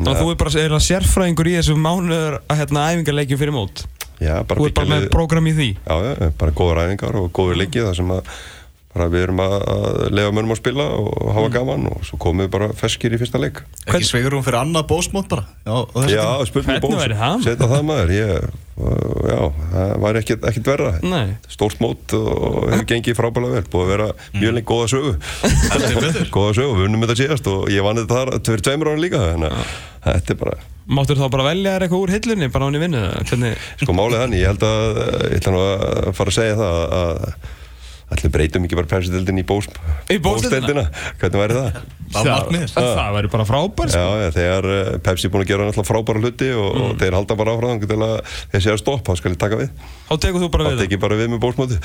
Þannig 0.00 0.14
að 0.16 0.20
þú 0.24 0.28
er 0.32 0.38
bara 0.40 0.50
að 0.74 0.84
sérfræðingur 0.90 1.48
í 1.50 1.56
þessum 1.60 1.82
mánuður 1.84 2.38
að 2.50 2.60
hérna 2.64 2.86
æfingarleikjum 2.94 3.40
fyrir 3.42 3.52
mót. 3.52 3.82
já, 4.20 4.34
bara 4.48 4.56
Þú 4.58 4.66
er 4.66 4.72
bara 4.78 4.88
með 4.90 5.02
lið- 5.04 5.10
prógram 5.12 5.46
í 5.46 5.52
því. 5.58 5.66
Já, 5.84 5.96
já, 6.08 6.30
bara 6.40 6.54
bara 8.90 9.06
við 9.06 9.22
erum 9.22 9.38
að 9.44 9.52
lefa 10.10 10.30
mönnum 10.34 10.50
að 10.54 10.58
spila 10.58 10.84
og 10.98 11.28
hafa 11.30 11.46
Mm. 11.46 11.52
gaman 11.54 11.84
og 11.92 12.00
svo 12.08 12.16
komum 12.18 12.42
við 12.42 12.48
bara 12.50 12.68
feskir 12.74 13.12
í 13.14 13.18
fyrsta 13.20 13.38
leik 13.38 13.60
Ekki 13.86 14.02
sveigurum 14.08 14.42
fyrir 14.42 14.58
annað 14.64 14.88
bósmót 14.90 15.28
bara 15.30 15.44
Já, 15.62 15.76
á 15.86 16.00
Já, 16.10 16.24
væri 16.98 17.14
það? 17.14 17.36
Setja 17.44 17.68
það 17.70 17.84
maður, 17.86 18.10
ég, 18.16 18.48
uh, 18.80 19.20
já, 19.30 19.38
það 19.70 19.94
væri 20.04 20.22
ekkert, 20.24 20.48
ekkert 20.50 20.70
verra 20.72 20.90
Nei. 21.06 21.36
Stórt 21.54 21.78
mót 21.84 22.16
og 22.18 22.66
hefur 22.72 22.88
gengið 22.90 23.18
frábælega 23.20 23.60
vel 23.60 23.68
Búið 23.70 23.86
að 23.86 23.92
vera 23.94 24.08
Mm. 24.10 24.40
mjög 24.42 24.54
lengi 24.58 24.66
góða 24.70 24.88
sögu. 24.90 25.12
Góða 26.34 26.52
sögu, 26.58 26.74
við 26.80 26.84
unnum 26.88 27.06
þetta 27.06 27.18
síðast 27.22 27.46
og 27.50 27.70
ég 27.70 27.86
vann 27.86 27.96
þetta 28.02 28.18
þar 28.18 28.42
fyrir 28.50 28.64
tveimur 28.66 28.90
ára 28.90 29.02
líka 29.06 29.22
Þannig 29.30 29.54
að 29.54 29.72
þetta 30.18 30.34
er 30.34 30.40
bara 30.42 30.58
Máttur 30.90 31.14
þá 31.20 31.26
bara 31.30 31.44
velja 31.46 31.76
þér 31.76 31.84
eitthvað 31.86 32.02
úr 32.02 32.10
hillunni, 32.16 32.48
bara 32.50 32.66
án 32.66 32.74
í 32.74 32.82
vinnu? 32.82 33.54
Sko 33.78 33.94
málið 33.94 34.22
þannig, 34.24 34.40
ég 34.42 34.50
held 34.50 34.64
að 34.66 35.00
ég 35.30 35.36
ætla 35.38 35.52
nú 35.54 35.60
að 35.62 36.14
fara 36.18 36.32
að 36.32 36.38
segja 36.40 36.56
það 36.58 36.78
að 36.98 37.20
Ætli 38.10 38.28
breytum 38.34 38.64
ekki 38.66 38.74
bara 38.78 38.88
persildildin 38.90 39.38
í 39.38 39.44
bós, 39.46 39.68
Í 40.10 40.16
bósdeildina? 40.18 40.82
Hvernig 41.20 41.40
væri 41.44 41.54
það? 41.54 41.80
Það 42.10 42.24
var 42.26 42.40
markmiðið. 42.40 42.70
Það, 42.74 42.86
það 42.98 43.10
væri 43.14 43.28
bara 43.30 43.44
frábær, 43.46 43.90
sko. 43.92 44.00
Já, 44.00 44.06
já, 44.18 44.30
þegar 44.34 44.64
eh, 44.74 44.88
Pepsi 45.06 45.24
er 45.28 45.30
búin 45.30 45.44
að 45.44 45.50
gera 45.52 45.62
náttúrulega 45.68 45.90
frábæra 45.92 46.18
hluti 46.24 46.48
og, 46.58 46.68
Mm. 46.70 46.82
og 46.82 46.90
þeir 46.98 47.14
halda 47.14 47.34
bara 47.38 47.52
áfram 47.54 47.78
til 47.86 47.98
að 48.02 48.14
þeir 48.50 48.62
séu 48.64 48.72
að 48.74 48.80
stopp, 48.82 49.02
þá 49.06 49.12
skal 49.20 49.30
ég 49.30 49.38
taka 49.38 49.56
við 49.60 49.68
Þá 50.10 50.14
tekur 50.24 50.40
þú 50.42 50.48
bara 50.50 50.64
þá 50.64 50.66
við 50.66 50.74
það. 50.74 50.82
tek 50.82 50.90
ég 50.90 51.00
bara 51.04 51.14
við 51.20 51.28
með 51.30 51.40
bósmóti 51.44 51.76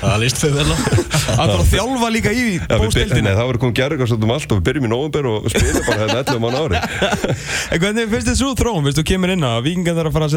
Það 0.00 0.16
líst 0.24 0.38
við 0.42 0.52
vel 0.58 0.66
á 0.66 0.76
Það 1.38 1.46
er 1.46 1.54
að 1.54 1.70
þjálfa 1.70 2.08
líka 2.10 2.30
í. 2.34 2.58
Nei, 2.58 3.34
það 3.38 3.46
verður 3.46 3.62
komið 3.62 3.76
gerðið 3.78 4.18
um 4.18 4.32
allt 4.34 4.50
og 4.50 4.56
við 4.58 4.64
byrjum 4.66 4.82
í 4.82 4.90
november 4.90 5.22
og 5.30 5.46
spilum 5.52 5.84
bara 5.86 6.00
hérna 6.02 6.18
11 6.26 6.42
mann 6.42 6.58
ári 6.58 6.74
En 7.72 7.78
hvernig 7.82 8.10
finnst 8.10 8.28
þið 8.32 8.38
svo 8.42 8.50
þróum, 8.58 8.90
þú 8.98 9.02
kemur 9.06 9.30
inn 9.36 9.46
að 9.46 9.62
vikingar 9.68 9.94
þarf 9.98 10.10
að 10.10 10.14
fara 10.18 10.26
að 10.26 10.32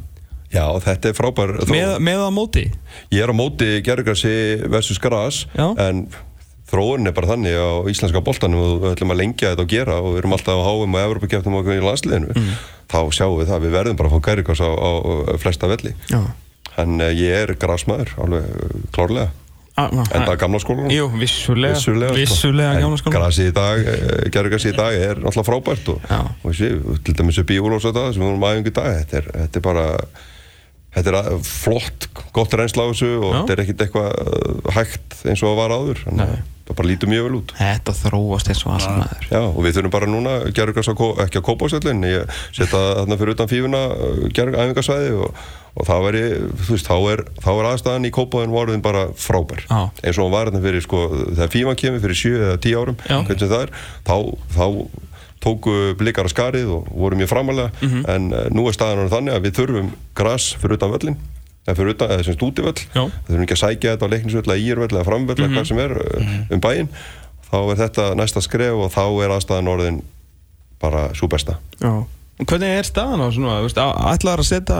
Já, 0.47 0.65
þetta 0.79 1.09
er 1.09 1.17
frábær 1.17 1.51
með, 1.67 1.89
með 1.99 2.21
að 2.23 2.31
móti? 2.31 2.63
Ég 3.11 3.23
er 3.23 3.31
á 3.31 3.35
móti 3.35 3.67
gerðugrassi 3.83 4.35
versus 4.71 4.99
gras 4.99 5.43
Já. 5.51 5.75
en 5.83 6.07
þróun 6.67 7.07
er 7.07 7.15
bara 7.15 7.33
þannig 7.33 7.55
á 7.59 7.83
íslenska 7.91 8.21
boltanum 8.23 8.63
og 8.63 8.81
við 8.83 8.93
ætlum 8.93 9.11
að 9.11 9.19
lengja 9.21 9.51
þetta 9.51 9.65
og 9.65 9.71
gera 9.71 9.97
og 9.99 10.13
við 10.13 10.21
erum 10.21 10.35
alltaf 10.37 10.59
á 10.59 10.67
háum 10.67 10.95
og 10.95 11.03
Evropakeftum 11.03 11.57
okkur 11.59 11.75
í 11.75 11.83
landsliðinu. 11.83 12.47
Þá 12.87 12.99
sjáum 13.11 13.35
við 13.41 13.51
það, 13.51 13.63
við 13.65 13.75
verðum 13.75 13.99
bara 13.99 14.07
að 14.07 14.15
fá 14.15 14.27
gærikas 14.29 14.63
á, 14.63 14.69
á, 14.71 14.91
flesta 15.43 15.67
velli. 15.67 15.93
Já. 16.11 16.21
en 16.77 17.01
uh, 17.01 17.11
ég 17.11 17.43
er 17.43 17.55
grasmaður, 17.59 18.13
alveg 18.21 18.87
klárlega 18.95 19.31
Ah, 19.77 19.91
en 19.93 20.23
er 20.25 20.39
gamla 20.41 20.57
skólanum. 20.63 20.89
Jú, 20.89 21.05
vissulega. 21.21 21.75
Vissulega, 21.77 22.09
sko. 22.09 22.17
Vissulega 22.17 22.71
En 22.73 22.81
gamla 22.81 22.97
skóla 22.97 23.19
Grasið 23.19 23.51
í 23.51 23.53
dag, 23.53 23.83
gerðurgrasið 24.33 24.73
í 24.73 24.77
dag 24.79 24.95
er 24.97 25.21
náttúrulega 25.21 25.49
frábært 25.51 25.91
og, 25.93 26.07
og 26.17 26.47
þessi, 26.49 26.71
til 27.05 27.17
dæmis 27.19 27.37
upp 27.43 27.53
í 27.53 27.59
Úlósata 27.61 28.07
sem 28.09 28.23
við 28.23 28.31
vorum 28.31 28.47
aðeins 28.49 28.71
í 28.71 28.75
dag 28.79 28.89
þetta 29.03 29.21
er, 29.21 29.29
þetta 29.43 29.61
er 29.61 29.65
bara 29.69 29.85
þetta 30.97 31.11
er 31.13 31.17
að- 31.19 31.45
flott, 31.45 32.07
gott 32.33 32.57
reynsla 32.57 32.87
á 32.87 32.89
þessu 32.89 33.09
og 33.21 33.29
Já. 33.29 33.37
þetta 33.43 33.53
er 33.53 33.63
ekkit 33.67 33.83
eitthvað 33.85 34.07
uh, 34.17 34.71
hægt 34.79 35.17
eins 35.29 35.43
og 35.45 35.51
það 35.51 35.59
var 35.61 35.75
áður. 35.77 36.01
Að 36.09 36.33
það 36.67 36.75
bara 36.81 36.89
lítur 36.89 37.11
mjög 37.13 37.27
vel 37.27 37.37
út. 37.37 37.53
Þetta 37.59 37.93
þróast 38.01 38.49
eins 38.51 38.63
og 38.65 38.73
allt 38.73 38.89
maður. 38.97 39.27
Já, 39.29 39.39
og 39.45 39.59
við 39.63 39.77
þurfum 39.77 39.93
bara 39.93 40.09
núna 40.09 40.33
gerðurgras 40.49 40.89
ekki 41.27 41.39
að 41.39 41.45
kópa 41.47 41.69
á 41.69 41.71
sjöllin 41.71 42.01
ég 42.09 42.41
setja 42.49 42.81
þarna 42.97 43.19
fyrir 43.21 43.37
utan 43.37 43.51
fífuna 43.53 43.83
gerðurgæfingasvæði 44.35 45.13
og, 45.21 45.45
og 45.77 45.85
þá 45.87 46.95
er, 47.13 47.21
þá 47.43 47.49
er 47.53 47.67
aðstæðan 47.71 48.07
í 48.09 48.13
kópaðin 48.15 48.53
vorðin 48.55 48.81
bara 48.85 49.05
frábær. 49.13 49.61
Já. 49.69 49.89
eins 50.03 50.17
og 50.17 50.25
hún 50.27 50.33
var 50.33 50.49
þarna 50.49 50.63
fyrir, 50.65 50.81
sko, 50.85 51.01
þegar 51.35 51.51
fífan 51.53 51.79
kemur 51.83 52.01
fyrir 52.05 52.19
7 52.23 52.33
eða 52.47 52.57
10 52.65 52.77
árum, 52.81 52.97
sem 53.37 53.53
er 53.61 53.73
þá, 54.07 54.15
þá 54.57 54.65
tóku 55.43 55.73
blikar 55.99 56.25
að 56.25 56.33
skarið 56.33 56.71
og 56.73 56.87
voru 56.97 57.15
mjög 57.19 57.29
framalega 57.29 57.69
Mhm. 57.81 58.05
en 58.09 58.23
uh, 58.33 58.47
nú 58.49 58.65
er 58.67 58.73
staðan 58.73 59.03
orðin 59.03 59.13
þannig 59.13 59.35
að 59.37 59.43
við 59.45 59.53
þurfum 59.59 59.91
gras 60.17 60.47
fyrir 60.57 60.77
utan 60.79 60.91
völlin 60.95 61.17
eða 61.67 61.75
fyrir 61.77 61.93
utan, 61.93 62.09
eða 62.15 62.25
semst 62.25 62.41
útivöll 62.47 62.81
Já. 62.95 63.03
við 63.05 63.29
þurfum 63.29 63.45
ekki 63.45 63.55
að 63.57 63.61
sækja 63.61 63.93
þetta 63.93 64.07
á 64.09 64.13
leiknisvöll 64.15 64.47
eða 64.47 64.63
írvöll 64.65 64.89
eða 64.97 65.05
framvöll 65.05 65.37
eða 65.37 65.53
hvað 65.53 65.67
sem 65.69 65.79
er 65.83 65.93
uh, 66.01 66.35
um 66.57 66.59
bæinn. 66.63 66.89
Þá 67.47 67.57
er 67.71 67.77
þetta 67.85 68.05
næsta 68.19 68.41
skref 68.43 68.81
og 68.81 68.89
þá 68.91 69.03
er 69.23 69.33
aðstæðan 69.37 69.69
orðin 69.71 70.01
bara 70.81 71.05
svo 71.15 71.29
besta. 71.31 71.59
Já. 71.79 71.93
Hvernig 72.43 72.73
er 72.81 72.83
staðan 72.89 73.21
á 73.23 73.27
svona, 73.33 73.61
ætlaðar 74.13 74.41
að 74.43 74.49
setja 74.49 74.79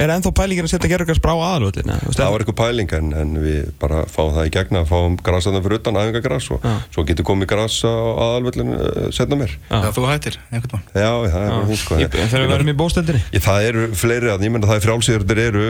Er 0.00 0.08
ennþá 0.14 0.30
pælingin 0.32 0.64
að 0.64 0.72
setja 0.72 0.88
gerðurgras 0.88 1.18
bara 1.20 1.34
á 1.36 1.40
aðalvöllin? 1.50 1.90
það 2.16 2.30
var 2.32 2.42
eitthvað 2.44 2.56
pæling 2.60 2.92
en, 2.96 3.08
en 3.20 3.32
við 3.42 3.66
bara 3.82 3.98
fáum 4.08 4.30
það 4.32 4.46
í 4.48 4.52
gegna 4.54 4.80
fáum 4.88 5.18
grasaðan 5.20 5.64
fyrir 5.66 5.80
utan, 5.82 5.98
æfingagras 6.00 6.46
og 6.54 6.64
Já. 6.64 6.72
svo 6.94 7.04
getur 7.10 7.26
komið 7.28 7.50
gras 7.52 7.76
á 7.84 7.92
aðalvöllin 7.92 8.72
uh, 8.76 9.10
setna 9.12 9.36
mér 9.40 9.52
Já, 9.68 9.90
þú 9.92 10.06
hættir, 10.08 10.38
einhvern 10.48 10.72
mann 10.78 10.86
já, 10.96 11.10
það 11.10 11.44
er 11.44 11.52
bara 11.52 11.68
hún 11.68 11.80
sko. 11.82 11.98
Ég- 12.00 12.16
Þegar 12.16 12.44
við 12.46 12.52
verðum 12.54 12.72
í 12.72 12.76
bóstöldinni 12.80 13.22
Ég, 13.36 13.44
það 13.44 13.66
eru 13.68 13.84
fleiri 14.00 14.32
að, 14.32 14.46
ég 14.48 14.54
menna 14.56 14.70
það 14.70 14.80
er 14.80 14.86
frjálsýrðir 14.86 15.42
eru, 15.44 15.64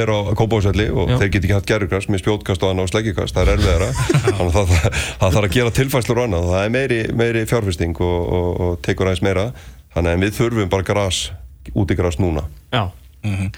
eru 0.00 0.14
á 0.14 0.20
kópáðsvelli 0.38 0.86
og 0.94 1.10
Já. 1.10 1.16
þeir 1.24 1.32
get 1.34 1.42
ekki 1.48 1.56
haft 1.58 1.68
gerðurkast 1.72 2.12
með 2.14 2.22
spjótkast 2.22 2.62
og 2.66 2.70
annað 2.74 2.86
og 2.86 2.92
sleggjukast, 2.94 3.34
það 3.34 3.42
er 3.42 3.52
erfiðara. 3.56 3.90
Þannig 4.38 4.46
að 4.46 4.54
það, 4.54 4.70
það, 4.70 5.02
það 5.24 5.34
þarf 5.36 5.48
að 5.50 5.54
gera 5.58 5.74
tilfæslur 5.80 6.20
og 6.22 6.28
annað 6.28 6.46
og 6.46 6.54
það 6.54 6.64
er 6.68 6.72
meiri, 6.78 7.00
meiri 7.18 7.44
fjárfesting 7.50 8.00
og, 8.06 8.16
og, 8.38 8.48
og 8.68 8.78
tekur 8.86 9.10
aðeins 9.10 9.24
meira. 9.26 9.44
Þannig 9.94 10.14
að 10.16 10.24
við 10.26 10.34
þurfum 10.38 10.70
bara 10.72 10.86
gras, 10.86 11.20
út 11.74 11.90
í 11.90 11.98
gras 11.98 12.20
núna. 12.22 12.46
Já 12.74 12.84
Mhm. 13.24 13.50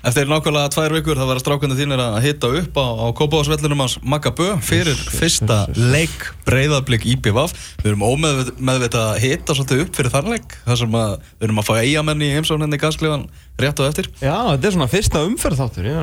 Eftir 0.00 0.24
nákvæmlega 0.30 0.70
tvær 0.72 0.94
vikur 0.96 1.18
það 1.18 1.26
verða 1.28 1.40
strákandi 1.42 1.74
þínir 1.76 2.00
að 2.00 2.14
hitta 2.24 2.48
upp 2.56 2.78
á, 2.80 2.86
á 3.04 3.06
Kópavásvellinum 3.18 3.82
hans 3.84 3.98
Magga 4.00 4.30
Bö 4.32 4.46
fyrir 4.64 4.96
fyrsta 4.96 5.58
leik 5.76 6.22
breyðablík 6.46 7.04
IPVAF 7.04 7.52
við 7.82 7.90
erum 7.90 8.06
ómeðvita 8.08 9.02
að 9.10 9.18
hitta 9.26 9.52
svolítið 9.58 9.82
upp 9.84 9.92
fyrir 9.98 10.08
þar 10.14 10.30
leik 10.32 10.56
þar 10.64 10.78
sem 10.80 10.96
að 11.02 11.12
við 11.20 11.44
erum 11.50 11.60
að 11.60 11.68
fá 11.68 11.74
eigamenn 11.82 12.24
í 12.24 12.30
heimsókninni 12.32 12.78
gasklifan 12.80 13.26
rétt 13.60 13.76
á 13.76 13.84
eftir. 13.90 14.08
Já, 14.24 14.38
þetta 14.56 14.70
er 14.70 14.74
svona 14.78 14.88
fyrsta 14.94 15.20
umferð 15.28 15.60
þáttur. 15.60 15.84
Já, 15.92 16.00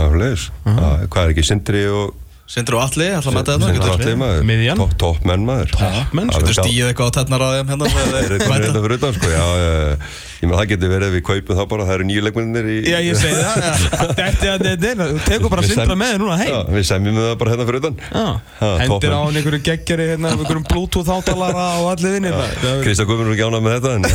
er 0.08 0.16
leis, 0.24 0.48
hvað 0.64 1.20
er 1.20 1.34
ekki 1.34 1.44
Sindri 1.50 1.84
og 1.92 2.16
Sindri 2.48 2.80
og 2.80 2.86
Alli, 2.86 3.10
ætla 3.12 3.28
að 3.28 3.36
mæta 3.36 3.58
Sindri 3.60 3.76
þetta 3.76 3.92
og 3.92 4.00
Atli 4.00 4.14
maður, 4.16 4.48
Miðjan. 4.48 4.80
topp 4.80 4.96
top 4.96 5.20
menn 5.28 5.44
maður. 5.44 5.68
Toppmenn, 5.76 6.32
Þú 6.32 6.56
stíð 6.56 6.88
eitthvað 6.88 7.12
á 7.12 7.16
tennar 7.20 7.44
á 7.44 7.48
þeim 7.58 7.68
hérna 7.74 7.84
ég 10.38 10.46
menn 10.46 10.54
það 10.58 10.68
getur 10.70 10.90
verið 10.92 11.08
ef 11.08 11.14
við 11.18 11.22
kaupum 11.26 11.56
það 11.58 11.66
bara, 11.72 11.84
það 11.88 11.94
eru 11.98 12.04
nýju 12.08 12.22
leikmennir 12.26 12.66
í 12.70 12.76
Já, 12.86 12.98
ég 13.02 13.16
segi 13.18 13.40
það 13.42 13.54
Þetta 14.18 14.50
er 14.52 14.60
þetta 14.62 15.06
Þú 15.08 15.22
tekur 15.26 15.52
bara 15.54 15.64
sem- 15.66 15.92
með 15.98 16.12
þér 16.12 16.22
núna 16.22 16.36
heim. 16.38 16.52
Já, 16.52 16.58
við 16.76 16.84
semjum 16.90 17.18
það 17.18 17.32
bara 17.40 17.52
hérna 17.54 17.66
fyrir 17.68 17.80
utan. 17.82 17.96
Já, 18.12 18.26
Ha, 18.58 18.68
hendir 18.82 19.14
á 19.14 19.20
einhverju 19.28 19.60
geggjari 19.66 20.06
hérna, 20.12 20.32
einhverjum 20.34 20.66
bluetooth 20.70 21.10
átalara 21.14 21.66
og 21.82 21.88
allir 21.92 22.14
vinnir 22.16 22.38
Krista 22.84 23.06
Guðmund 23.08 23.32
er 23.32 23.36
ekki 23.36 23.46
ánað 23.48 23.66
með 23.66 23.76
þetta 23.78 23.90
en, 23.98 24.06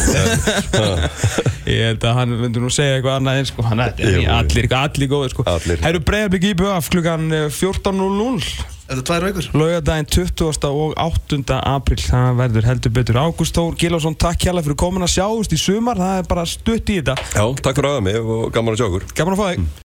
Ég 1.74 1.86
held 1.88 2.04
að 2.08 2.18
hann 2.20 2.34
myndi 2.44 2.60
nú 2.64 2.72
segja 2.74 2.98
eitthvað 3.00 3.20
annað 3.22 3.40
en 3.42 3.48
sko, 3.52 3.64
hann 3.68 3.84
er 3.86 3.94
allir, 4.36 4.68
allir 4.80 5.12
góðir 5.12 5.32
sko. 5.36 5.46
Allir. 5.48 5.80
Hæru 5.84 6.02
breyðarblik 6.08 6.50
IBF 6.54 6.90
klukkan 6.92 7.30
eh, 7.32 7.48
14.00 7.52 8.73
Er 8.92 9.00
tvær 9.00 9.24
vikur? 9.24 9.46
Laugadaginn 9.56 10.10
20. 10.12 10.66
og 10.68 10.98
8. 11.00 11.38
april 11.56 12.02
Það 12.04 12.34
verður 12.42 12.66
heldur 12.68 12.94
betur. 12.98 13.20
Ágúst 13.22 13.56
Þór 13.56 13.78
Gilásson, 13.80 14.18
takk 14.20 14.44
hjálpa 14.44 14.66
fyrir 14.66 14.80
komin 14.82 15.06
að 15.06 15.14
sjáust 15.16 15.56
í 15.56 15.60
sumar 15.62 16.02
Það 16.02 16.20
er 16.20 16.28
bara 16.34 16.44
stutt 16.50 16.92
í 16.92 17.00
þetta. 17.00 17.16
Já, 17.32 17.46
takk 17.64 17.80
fyrir 17.80 17.94
aðeins 17.94 18.08
mig 18.10 18.20
og 18.36 18.52
gaman 18.52 18.76
að 18.76 18.82
sjá 18.82 18.88
okkur 18.90 19.08
Gaman 19.16 19.38
að 19.38 19.40
fá 19.40 19.48
þig 19.54 19.82